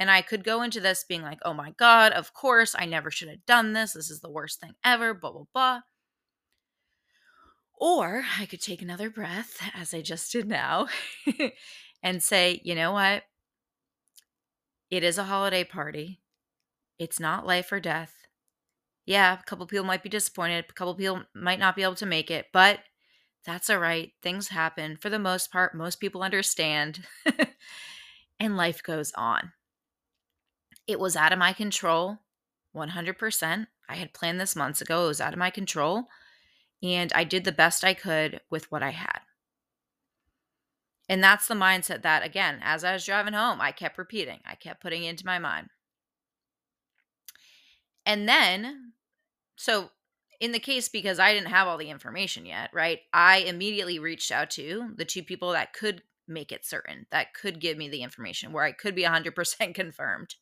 And 0.00 0.10
I 0.10 0.22
could 0.22 0.44
go 0.44 0.62
into 0.62 0.80
this 0.80 1.04
being 1.06 1.20
like, 1.20 1.40
oh 1.44 1.52
my 1.52 1.72
God, 1.72 2.12
of 2.12 2.32
course, 2.32 2.74
I 2.76 2.86
never 2.86 3.10
should 3.10 3.28
have 3.28 3.44
done 3.44 3.74
this. 3.74 3.92
This 3.92 4.10
is 4.10 4.20
the 4.20 4.30
worst 4.30 4.58
thing 4.58 4.72
ever, 4.82 5.12
blah, 5.12 5.30
blah, 5.30 5.44
blah. 5.52 5.80
Or 7.78 8.24
I 8.38 8.46
could 8.46 8.62
take 8.62 8.80
another 8.80 9.10
breath, 9.10 9.60
as 9.74 9.92
I 9.92 10.00
just 10.00 10.32
did 10.32 10.48
now, 10.48 10.88
and 12.02 12.22
say, 12.22 12.62
you 12.64 12.74
know 12.74 12.92
what? 12.92 13.24
It 14.90 15.04
is 15.04 15.18
a 15.18 15.24
holiday 15.24 15.64
party. 15.64 16.22
It's 16.98 17.20
not 17.20 17.46
life 17.46 17.70
or 17.70 17.78
death. 17.78 18.14
Yeah, 19.04 19.38
a 19.38 19.42
couple 19.42 19.66
people 19.66 19.84
might 19.84 20.02
be 20.02 20.08
disappointed, 20.08 20.64
a 20.68 20.72
couple 20.72 20.94
people 20.94 21.24
might 21.34 21.58
not 21.58 21.76
be 21.76 21.82
able 21.82 21.94
to 21.96 22.06
make 22.06 22.30
it, 22.30 22.46
but 22.54 22.80
that's 23.44 23.68
all 23.68 23.78
right. 23.78 24.12
Things 24.22 24.48
happen. 24.48 24.96
For 24.96 25.10
the 25.10 25.18
most 25.18 25.52
part, 25.52 25.74
most 25.74 26.00
people 26.00 26.22
understand, 26.22 27.04
and 28.40 28.56
life 28.56 28.82
goes 28.82 29.12
on. 29.14 29.52
It 30.86 30.98
was 30.98 31.16
out 31.16 31.32
of 31.32 31.38
my 31.38 31.52
control, 31.52 32.18
100%. 32.74 33.66
I 33.88 33.94
had 33.96 34.14
planned 34.14 34.40
this 34.40 34.56
months 34.56 34.80
ago. 34.80 35.04
It 35.04 35.08
was 35.08 35.20
out 35.20 35.32
of 35.32 35.38
my 35.38 35.50
control 35.50 36.08
and 36.82 37.12
I 37.12 37.24
did 37.24 37.44
the 37.44 37.52
best 37.52 37.84
I 37.84 37.94
could 37.94 38.40
with 38.50 38.70
what 38.70 38.82
I 38.82 38.90
had. 38.90 39.20
And 41.08 41.22
that's 41.22 41.48
the 41.48 41.54
mindset 41.54 42.02
that, 42.02 42.24
again, 42.24 42.60
as 42.62 42.84
I 42.84 42.92
was 42.92 43.04
driving 43.04 43.34
home, 43.34 43.60
I 43.60 43.72
kept 43.72 43.98
repeating, 43.98 44.40
I 44.46 44.54
kept 44.54 44.82
putting 44.82 45.02
into 45.02 45.26
my 45.26 45.38
mind. 45.38 45.68
And 48.06 48.28
then, 48.28 48.92
so 49.56 49.90
in 50.38 50.52
the 50.52 50.58
case, 50.58 50.88
because 50.88 51.18
I 51.18 51.34
didn't 51.34 51.50
have 51.50 51.66
all 51.66 51.78
the 51.78 51.90
information 51.90 52.46
yet, 52.46 52.70
right, 52.72 53.00
I 53.12 53.38
immediately 53.38 53.98
reached 53.98 54.30
out 54.30 54.50
to 54.50 54.92
the 54.96 55.04
two 55.04 55.22
people 55.22 55.52
that 55.52 55.74
could 55.74 56.02
make 56.28 56.52
it 56.52 56.64
certain, 56.64 57.06
that 57.10 57.34
could 57.34 57.60
give 57.60 57.76
me 57.76 57.88
the 57.88 58.02
information, 58.02 58.52
where 58.52 58.64
I 58.64 58.72
could 58.72 58.94
be 58.94 59.02
100% 59.02 59.74
confirmed. 59.74 60.36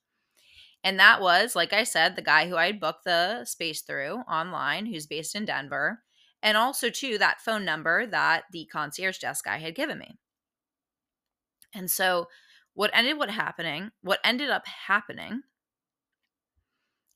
And 0.85 0.99
that 0.99 1.21
was, 1.21 1.57
like 1.57 1.73
I 1.73 1.85
said, 1.85 2.15
the 2.15 2.23
guy 2.23 2.49
who 2.49 2.57
I 2.57 2.67
had 2.67 2.81
booked 2.81 3.05
the 3.05 3.45
space 3.45 3.83
through 3.83 4.19
online, 4.31 4.87
who's 4.87 5.07
based 5.07 5.35
in 5.35 5.45
Denver 5.45 6.03
and 6.43 6.57
also 6.57 6.89
to 6.89 7.19
that 7.19 7.41
phone 7.41 7.65
number 7.65 8.07
that 8.07 8.45
the 8.53 8.69
concierge 8.71 9.19
desk 9.19 9.45
guy 9.45 9.59
had 9.59 9.75
given 9.75 9.99
me. 9.99 10.19
And 11.75 11.91
so 11.91 12.27
what 12.75 12.91
ended 12.95 13.19
what 13.19 13.31
happening, 13.31 13.91
what 14.03 14.21
ended 14.25 14.51
up 14.51 14.67
happening 14.67 15.43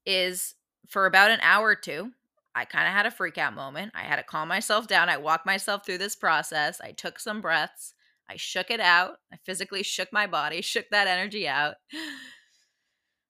is 0.04 0.54
for 0.88 1.06
about 1.06 1.30
an 1.30 1.38
hour 1.40 1.68
or 1.68 1.76
two, 1.76 2.10
I 2.54 2.64
kind 2.64 2.86
of 2.86 2.92
had 2.92 3.06
a 3.06 3.10
freak 3.10 3.38
out 3.38 3.54
moment. 3.54 3.92
I 3.94 4.02
had 4.02 4.16
to 4.16 4.24
calm 4.24 4.48
myself 4.48 4.86
down. 4.88 5.08
I 5.08 5.16
walked 5.16 5.46
myself 5.46 5.86
through 5.86 5.98
this 5.98 6.16
process. 6.16 6.80
I 6.80 6.92
took 6.92 7.18
some 7.18 7.40
breaths. 7.40 7.94
I 8.28 8.36
shook 8.36 8.70
it 8.70 8.80
out. 8.80 9.14
I 9.32 9.36
physically 9.44 9.82
shook 9.82 10.12
my 10.12 10.26
body, 10.26 10.62
shook 10.62 10.86
that 10.90 11.06
energy 11.06 11.48
out. 11.48 11.76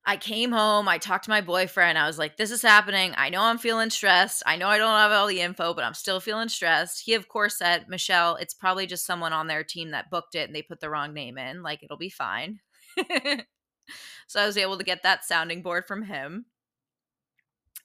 I 0.04 0.16
came 0.16 0.50
home, 0.50 0.88
I 0.88 0.98
talked 0.98 1.24
to 1.24 1.30
my 1.30 1.40
boyfriend. 1.40 1.96
I 1.96 2.08
was 2.08 2.18
like, 2.18 2.36
this 2.36 2.50
is 2.50 2.60
happening. 2.60 3.14
I 3.16 3.30
know 3.30 3.42
I'm 3.42 3.58
feeling 3.58 3.88
stressed. 3.88 4.42
I 4.44 4.56
know 4.56 4.66
I 4.66 4.76
don't 4.78 4.88
have 4.88 5.12
all 5.12 5.28
the 5.28 5.40
info, 5.40 5.74
but 5.74 5.84
I'm 5.84 5.94
still 5.94 6.18
feeling 6.18 6.48
stressed. 6.48 7.02
He, 7.04 7.14
of 7.14 7.28
course, 7.28 7.58
said, 7.58 7.88
Michelle, 7.88 8.34
it's 8.34 8.54
probably 8.54 8.86
just 8.86 9.06
someone 9.06 9.32
on 9.32 9.46
their 9.46 9.62
team 9.62 9.92
that 9.92 10.10
booked 10.10 10.34
it 10.34 10.48
and 10.48 10.56
they 10.56 10.62
put 10.62 10.80
the 10.80 10.90
wrong 10.90 11.14
name 11.14 11.38
in. 11.38 11.62
Like, 11.62 11.84
it'll 11.84 11.96
be 11.96 12.10
fine. 12.10 12.58
so 14.26 14.40
I 14.40 14.46
was 14.46 14.56
able 14.56 14.76
to 14.76 14.84
get 14.84 15.04
that 15.04 15.24
sounding 15.24 15.62
board 15.62 15.86
from 15.86 16.02
him. 16.02 16.46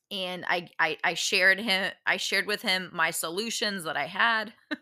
And 0.09 0.43
I, 0.47 0.69
I, 0.79 0.97
I 1.03 1.13
shared 1.13 1.59
him, 1.59 1.91
I 2.05 2.17
shared 2.17 2.47
with 2.47 2.61
him 2.63 2.89
my 2.93 3.11
solutions 3.11 3.83
that 3.83 3.97
I 3.97 4.05
had. 4.05 4.53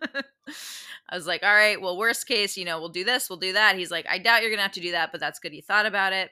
I 1.10 1.16
was 1.16 1.28
like, 1.28 1.44
all 1.44 1.54
right, 1.54 1.82
well, 1.82 1.98
worst 1.98 2.28
case, 2.28 2.56
you 2.56 2.64
know, 2.64 2.80
we'll 2.80 2.90
do 2.90 3.04
this, 3.04 3.28
we'll 3.30 3.40
do 3.40 3.54
that. 3.54 3.76
He's 3.76 3.90
like, 3.90 4.06
I 4.08 4.20
doubt 4.20 4.42
you're 4.42 4.52
gonna 4.52 4.62
have 4.62 4.72
to 4.74 4.82
do 4.82 4.92
that, 4.92 5.12
but 5.12 5.20
that's 5.20 5.40
good 5.40 5.54
you 5.54 5.64
thought 5.64 5.88
about 5.88 6.14
it 6.14 6.30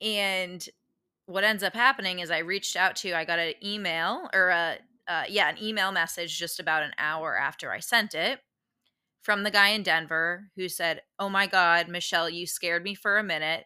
and 0.00 0.66
what 1.26 1.44
ends 1.44 1.62
up 1.62 1.74
happening 1.74 2.20
is 2.20 2.30
I 2.30 2.38
reached 2.38 2.76
out 2.76 2.96
to, 2.96 3.14
I 3.14 3.24
got 3.24 3.38
an 3.38 3.54
email 3.62 4.28
or 4.32 4.48
a, 4.48 4.78
uh, 5.06 5.24
yeah, 5.28 5.50
an 5.50 5.62
email 5.62 5.92
message 5.92 6.38
just 6.38 6.60
about 6.60 6.82
an 6.82 6.92
hour 6.98 7.36
after 7.36 7.72
I 7.72 7.80
sent 7.80 8.14
it 8.14 8.40
from 9.22 9.42
the 9.42 9.50
guy 9.50 9.68
in 9.68 9.82
Denver 9.82 10.50
who 10.56 10.68
said, 10.68 11.02
Oh 11.18 11.28
my 11.28 11.46
God, 11.46 11.88
Michelle, 11.88 12.30
you 12.30 12.46
scared 12.46 12.82
me 12.82 12.94
for 12.94 13.18
a 13.18 13.24
minute. 13.24 13.64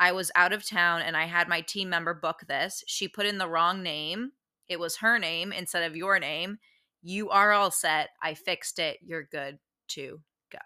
I 0.00 0.12
was 0.12 0.30
out 0.34 0.52
of 0.52 0.68
town 0.68 1.02
and 1.02 1.16
I 1.16 1.26
had 1.26 1.48
my 1.48 1.60
team 1.60 1.88
member 1.88 2.14
book 2.14 2.40
this. 2.48 2.82
She 2.86 3.08
put 3.08 3.26
in 3.26 3.38
the 3.38 3.48
wrong 3.48 3.82
name. 3.82 4.32
It 4.68 4.80
was 4.80 4.96
her 4.96 5.18
name 5.18 5.52
instead 5.52 5.82
of 5.82 5.96
your 5.96 6.18
name. 6.18 6.58
You 7.02 7.30
are 7.30 7.52
all 7.52 7.70
set. 7.70 8.10
I 8.22 8.34
fixed 8.34 8.78
it. 8.78 8.98
You're 9.02 9.24
good 9.24 9.58
to 9.88 10.20
go. 10.50 10.58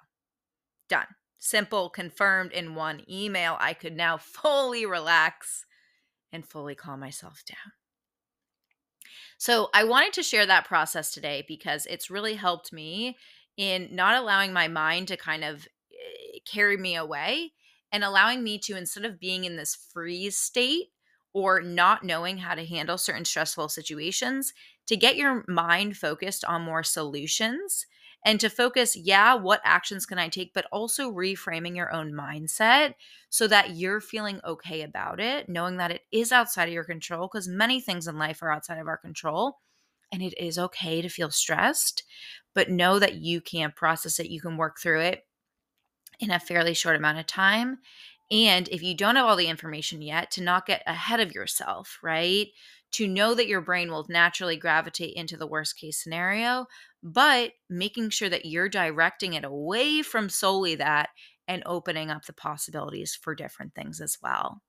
Done 0.88 1.06
simple, 1.42 1.90
confirmed 1.90 2.52
in 2.52 2.76
one 2.76 3.02
email, 3.10 3.56
I 3.58 3.74
could 3.74 3.96
now 3.96 4.16
fully 4.18 4.86
relax 4.86 5.66
and 6.32 6.46
fully 6.46 6.74
calm 6.74 7.00
myself 7.00 7.42
down. 7.44 7.72
So, 9.38 9.68
I 9.74 9.84
wanted 9.84 10.12
to 10.14 10.22
share 10.22 10.46
that 10.46 10.66
process 10.66 11.12
today 11.12 11.44
because 11.48 11.84
it's 11.86 12.10
really 12.10 12.34
helped 12.34 12.72
me 12.72 13.18
in 13.56 13.88
not 13.90 14.14
allowing 14.14 14.52
my 14.52 14.68
mind 14.68 15.08
to 15.08 15.16
kind 15.16 15.42
of 15.42 15.66
eh, 15.92 16.38
carry 16.46 16.76
me 16.76 16.94
away 16.94 17.52
and 17.90 18.04
allowing 18.04 18.44
me 18.44 18.58
to, 18.58 18.76
instead 18.76 19.04
of 19.04 19.18
being 19.18 19.44
in 19.44 19.56
this 19.56 19.74
freeze 19.92 20.38
state 20.38 20.90
or 21.34 21.60
not 21.60 22.04
knowing 22.04 22.38
how 22.38 22.54
to 22.54 22.64
handle 22.64 22.96
certain 22.96 23.24
stressful 23.24 23.68
situations, 23.68 24.52
to 24.86 24.96
get 24.96 25.16
your 25.16 25.44
mind 25.48 25.96
focused 25.96 26.44
on 26.44 26.62
more 26.62 26.82
solutions 26.82 27.86
and 28.24 28.38
to 28.40 28.48
focus, 28.48 28.96
yeah, 28.96 29.34
what 29.34 29.60
actions 29.64 30.06
can 30.06 30.18
I 30.18 30.28
take, 30.28 30.54
but 30.54 30.66
also 30.70 31.10
reframing 31.10 31.74
your 31.74 31.92
own 31.92 32.12
mindset 32.12 32.94
so 33.30 33.48
that 33.48 33.76
you're 33.76 34.00
feeling 34.00 34.40
okay 34.44 34.82
about 34.82 35.20
it, 35.20 35.48
knowing 35.48 35.78
that 35.78 35.90
it 35.90 36.02
is 36.12 36.30
outside 36.30 36.68
of 36.68 36.74
your 36.74 36.84
control, 36.84 37.28
because 37.28 37.48
many 37.48 37.80
things 37.80 38.06
in 38.06 38.18
life 38.18 38.42
are 38.42 38.52
outside 38.52 38.78
of 38.78 38.86
our 38.86 38.98
control. 38.98 39.58
And 40.12 40.22
it 40.22 40.34
is 40.38 40.58
okay 40.58 41.00
to 41.00 41.08
feel 41.08 41.30
stressed, 41.30 42.04
but 42.54 42.70
know 42.70 42.98
that 42.98 43.14
you 43.14 43.40
can 43.40 43.72
process 43.74 44.20
it, 44.20 44.28
you 44.28 44.40
can 44.40 44.56
work 44.56 44.78
through 44.78 45.00
it 45.00 45.26
in 46.20 46.30
a 46.30 46.38
fairly 46.38 46.74
short 46.74 46.96
amount 46.96 47.18
of 47.18 47.26
time. 47.26 47.78
And 48.30 48.68
if 48.68 48.82
you 48.82 48.94
don't 48.94 49.16
have 49.16 49.26
all 49.26 49.36
the 49.36 49.48
information 49.48 50.00
yet, 50.00 50.30
to 50.32 50.42
not 50.42 50.66
get 50.66 50.82
ahead 50.86 51.20
of 51.20 51.34
yourself, 51.34 51.98
right? 52.02 52.48
To 52.92 53.08
know 53.08 53.34
that 53.34 53.48
your 53.48 53.62
brain 53.62 53.90
will 53.90 54.06
naturally 54.08 54.56
gravitate 54.56 55.14
into 55.14 55.36
the 55.36 55.46
worst 55.46 55.78
case 55.78 56.02
scenario, 56.02 56.66
but 57.02 57.52
making 57.70 58.10
sure 58.10 58.28
that 58.28 58.44
you're 58.44 58.68
directing 58.68 59.34
it 59.34 59.44
away 59.44 60.02
from 60.02 60.28
solely 60.28 60.74
that 60.76 61.08
and 61.48 61.62
opening 61.66 62.10
up 62.10 62.26
the 62.26 62.32
possibilities 62.32 63.14
for 63.14 63.34
different 63.34 63.74
things 63.74 64.00
as 64.00 64.18
well. 64.22 64.62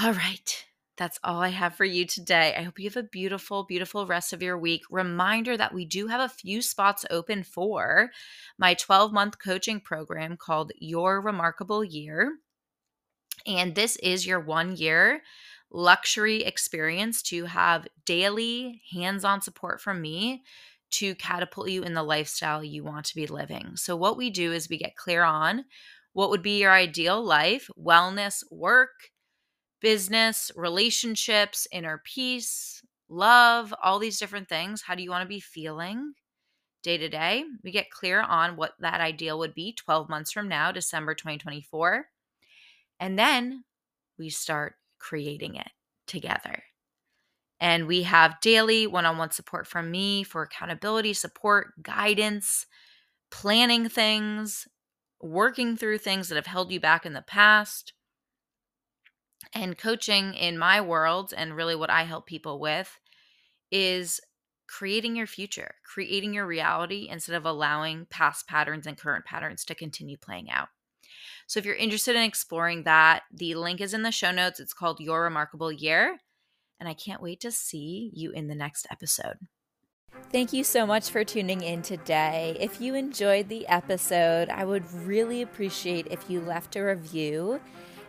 All 0.00 0.12
right. 0.12 0.64
That's 0.96 1.18
all 1.22 1.40
I 1.40 1.50
have 1.50 1.76
for 1.76 1.84
you 1.84 2.06
today. 2.06 2.54
I 2.56 2.62
hope 2.62 2.78
you 2.78 2.88
have 2.90 2.96
a 2.96 3.04
beautiful, 3.04 3.64
beautiful 3.64 4.06
rest 4.06 4.32
of 4.32 4.42
your 4.42 4.58
week. 4.58 4.82
Reminder 4.90 5.56
that 5.56 5.72
we 5.72 5.84
do 5.84 6.08
have 6.08 6.20
a 6.20 6.32
few 6.32 6.60
spots 6.60 7.04
open 7.08 7.44
for 7.44 8.10
my 8.58 8.74
12 8.74 9.12
month 9.12 9.38
coaching 9.38 9.80
program 9.80 10.36
called 10.36 10.72
Your 10.80 11.20
Remarkable 11.20 11.84
Year. 11.84 12.38
And 13.46 13.76
this 13.76 13.96
is 13.96 14.26
your 14.26 14.40
one 14.40 14.76
year 14.76 15.22
luxury 15.70 16.42
experience 16.44 17.22
to 17.22 17.44
have 17.44 17.86
daily 18.04 18.82
hands 18.92 19.24
on 19.24 19.40
support 19.40 19.80
from 19.80 20.00
me 20.00 20.42
to 20.90 21.14
catapult 21.16 21.68
you 21.68 21.82
in 21.82 21.92
the 21.94 22.02
lifestyle 22.02 22.64
you 22.64 22.82
want 22.82 23.04
to 23.06 23.14
be 23.14 23.26
living. 23.26 23.72
So, 23.76 23.94
what 23.96 24.16
we 24.16 24.30
do 24.30 24.52
is 24.52 24.68
we 24.68 24.78
get 24.78 24.96
clear 24.96 25.22
on 25.22 25.64
what 26.12 26.30
would 26.30 26.42
be 26.42 26.60
your 26.60 26.72
ideal 26.72 27.22
life, 27.22 27.70
wellness, 27.78 28.42
work, 28.50 29.10
business, 29.80 30.50
relationships, 30.56 31.66
inner 31.70 32.02
peace, 32.04 32.82
love, 33.08 33.72
all 33.82 33.98
these 33.98 34.18
different 34.18 34.48
things. 34.48 34.82
How 34.82 34.94
do 34.94 35.02
you 35.02 35.10
want 35.10 35.22
to 35.22 35.28
be 35.28 35.40
feeling 35.40 36.14
day 36.82 36.98
to 36.98 37.08
day? 37.08 37.44
We 37.62 37.70
get 37.70 37.90
clear 37.90 38.20
on 38.22 38.56
what 38.56 38.72
that 38.80 39.00
ideal 39.00 39.38
would 39.38 39.54
be 39.54 39.74
12 39.74 40.08
months 40.08 40.32
from 40.32 40.48
now, 40.48 40.72
December 40.72 41.14
2024. 41.14 42.06
And 43.00 43.18
then 43.18 43.64
we 44.18 44.30
start 44.30 44.74
creating 44.98 45.56
it 45.56 45.70
together. 46.06 46.62
And 47.60 47.86
we 47.86 48.02
have 48.04 48.40
daily 48.40 48.86
one 48.86 49.04
on 49.04 49.18
one 49.18 49.32
support 49.32 49.66
from 49.66 49.90
me 49.90 50.22
for 50.22 50.42
accountability, 50.42 51.12
support, 51.12 51.82
guidance, 51.82 52.66
planning 53.30 53.88
things, 53.88 54.68
working 55.20 55.76
through 55.76 55.98
things 55.98 56.28
that 56.28 56.36
have 56.36 56.46
held 56.46 56.70
you 56.70 56.80
back 56.80 57.04
in 57.04 57.12
the 57.12 57.22
past. 57.22 57.92
And 59.52 59.78
coaching 59.78 60.34
in 60.34 60.58
my 60.58 60.80
world, 60.80 61.32
and 61.36 61.56
really 61.56 61.74
what 61.74 61.90
I 61.90 62.04
help 62.04 62.26
people 62.26 62.60
with, 62.60 62.98
is 63.70 64.20
creating 64.68 65.16
your 65.16 65.26
future, 65.26 65.74
creating 65.84 66.34
your 66.34 66.46
reality 66.46 67.08
instead 67.10 67.34
of 67.34 67.46
allowing 67.46 68.06
past 68.10 68.46
patterns 68.46 68.86
and 68.86 68.98
current 68.98 69.24
patterns 69.24 69.64
to 69.64 69.74
continue 69.74 70.16
playing 70.16 70.50
out. 70.50 70.68
So, 71.48 71.58
if 71.58 71.66
you're 71.66 71.74
interested 71.74 72.14
in 72.14 72.22
exploring 72.22 72.84
that, 72.84 73.24
the 73.32 73.56
link 73.56 73.80
is 73.80 73.92
in 73.92 74.02
the 74.02 74.12
show 74.12 74.30
notes. 74.30 74.60
It's 74.60 74.72
called 74.72 75.00
Your 75.00 75.24
Remarkable 75.24 75.72
Year 75.72 76.20
and 76.80 76.88
I 76.88 76.94
can't 76.94 77.22
wait 77.22 77.40
to 77.40 77.50
see 77.50 78.10
you 78.14 78.30
in 78.30 78.48
the 78.48 78.54
next 78.54 78.86
episode. 78.90 79.36
Thank 80.32 80.52
you 80.52 80.64
so 80.64 80.86
much 80.86 81.10
for 81.10 81.24
tuning 81.24 81.62
in 81.62 81.82
today. 81.82 82.56
If 82.58 82.80
you 82.80 82.94
enjoyed 82.94 83.48
the 83.48 83.66
episode, 83.68 84.48
I 84.48 84.64
would 84.64 84.90
really 84.92 85.42
appreciate 85.42 86.08
if 86.10 86.28
you 86.28 86.40
left 86.40 86.76
a 86.76 86.84
review 86.84 87.60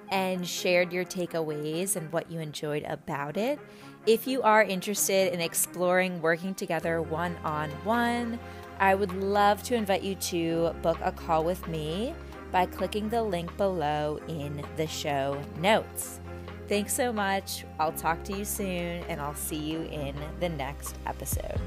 and 0.09 0.47
shared 0.47 0.91
your 0.91 1.05
takeaways 1.05 1.95
and 1.95 2.11
what 2.11 2.31
you 2.31 2.39
enjoyed 2.39 2.83
about 2.83 3.37
it. 3.37 3.59
If 4.05 4.27
you 4.27 4.41
are 4.41 4.63
interested 4.63 5.33
in 5.33 5.39
exploring 5.39 6.21
working 6.21 6.55
together 6.55 7.01
one 7.01 7.35
on 7.43 7.69
one, 7.83 8.39
I 8.79 8.95
would 8.95 9.13
love 9.13 9.61
to 9.63 9.75
invite 9.75 10.03
you 10.03 10.15
to 10.15 10.73
book 10.81 10.97
a 11.03 11.11
call 11.11 11.43
with 11.43 11.67
me 11.67 12.15
by 12.51 12.65
clicking 12.65 13.09
the 13.09 13.21
link 13.21 13.55
below 13.57 14.19
in 14.27 14.63
the 14.75 14.87
show 14.87 15.41
notes. 15.59 16.19
Thanks 16.67 16.93
so 16.93 17.11
much. 17.11 17.65
I'll 17.79 17.91
talk 17.91 18.23
to 18.25 18.37
you 18.37 18.45
soon, 18.45 19.03
and 19.09 19.19
I'll 19.19 19.35
see 19.35 19.57
you 19.57 19.81
in 19.83 20.15
the 20.39 20.49
next 20.49 20.97
episode. 21.07 21.59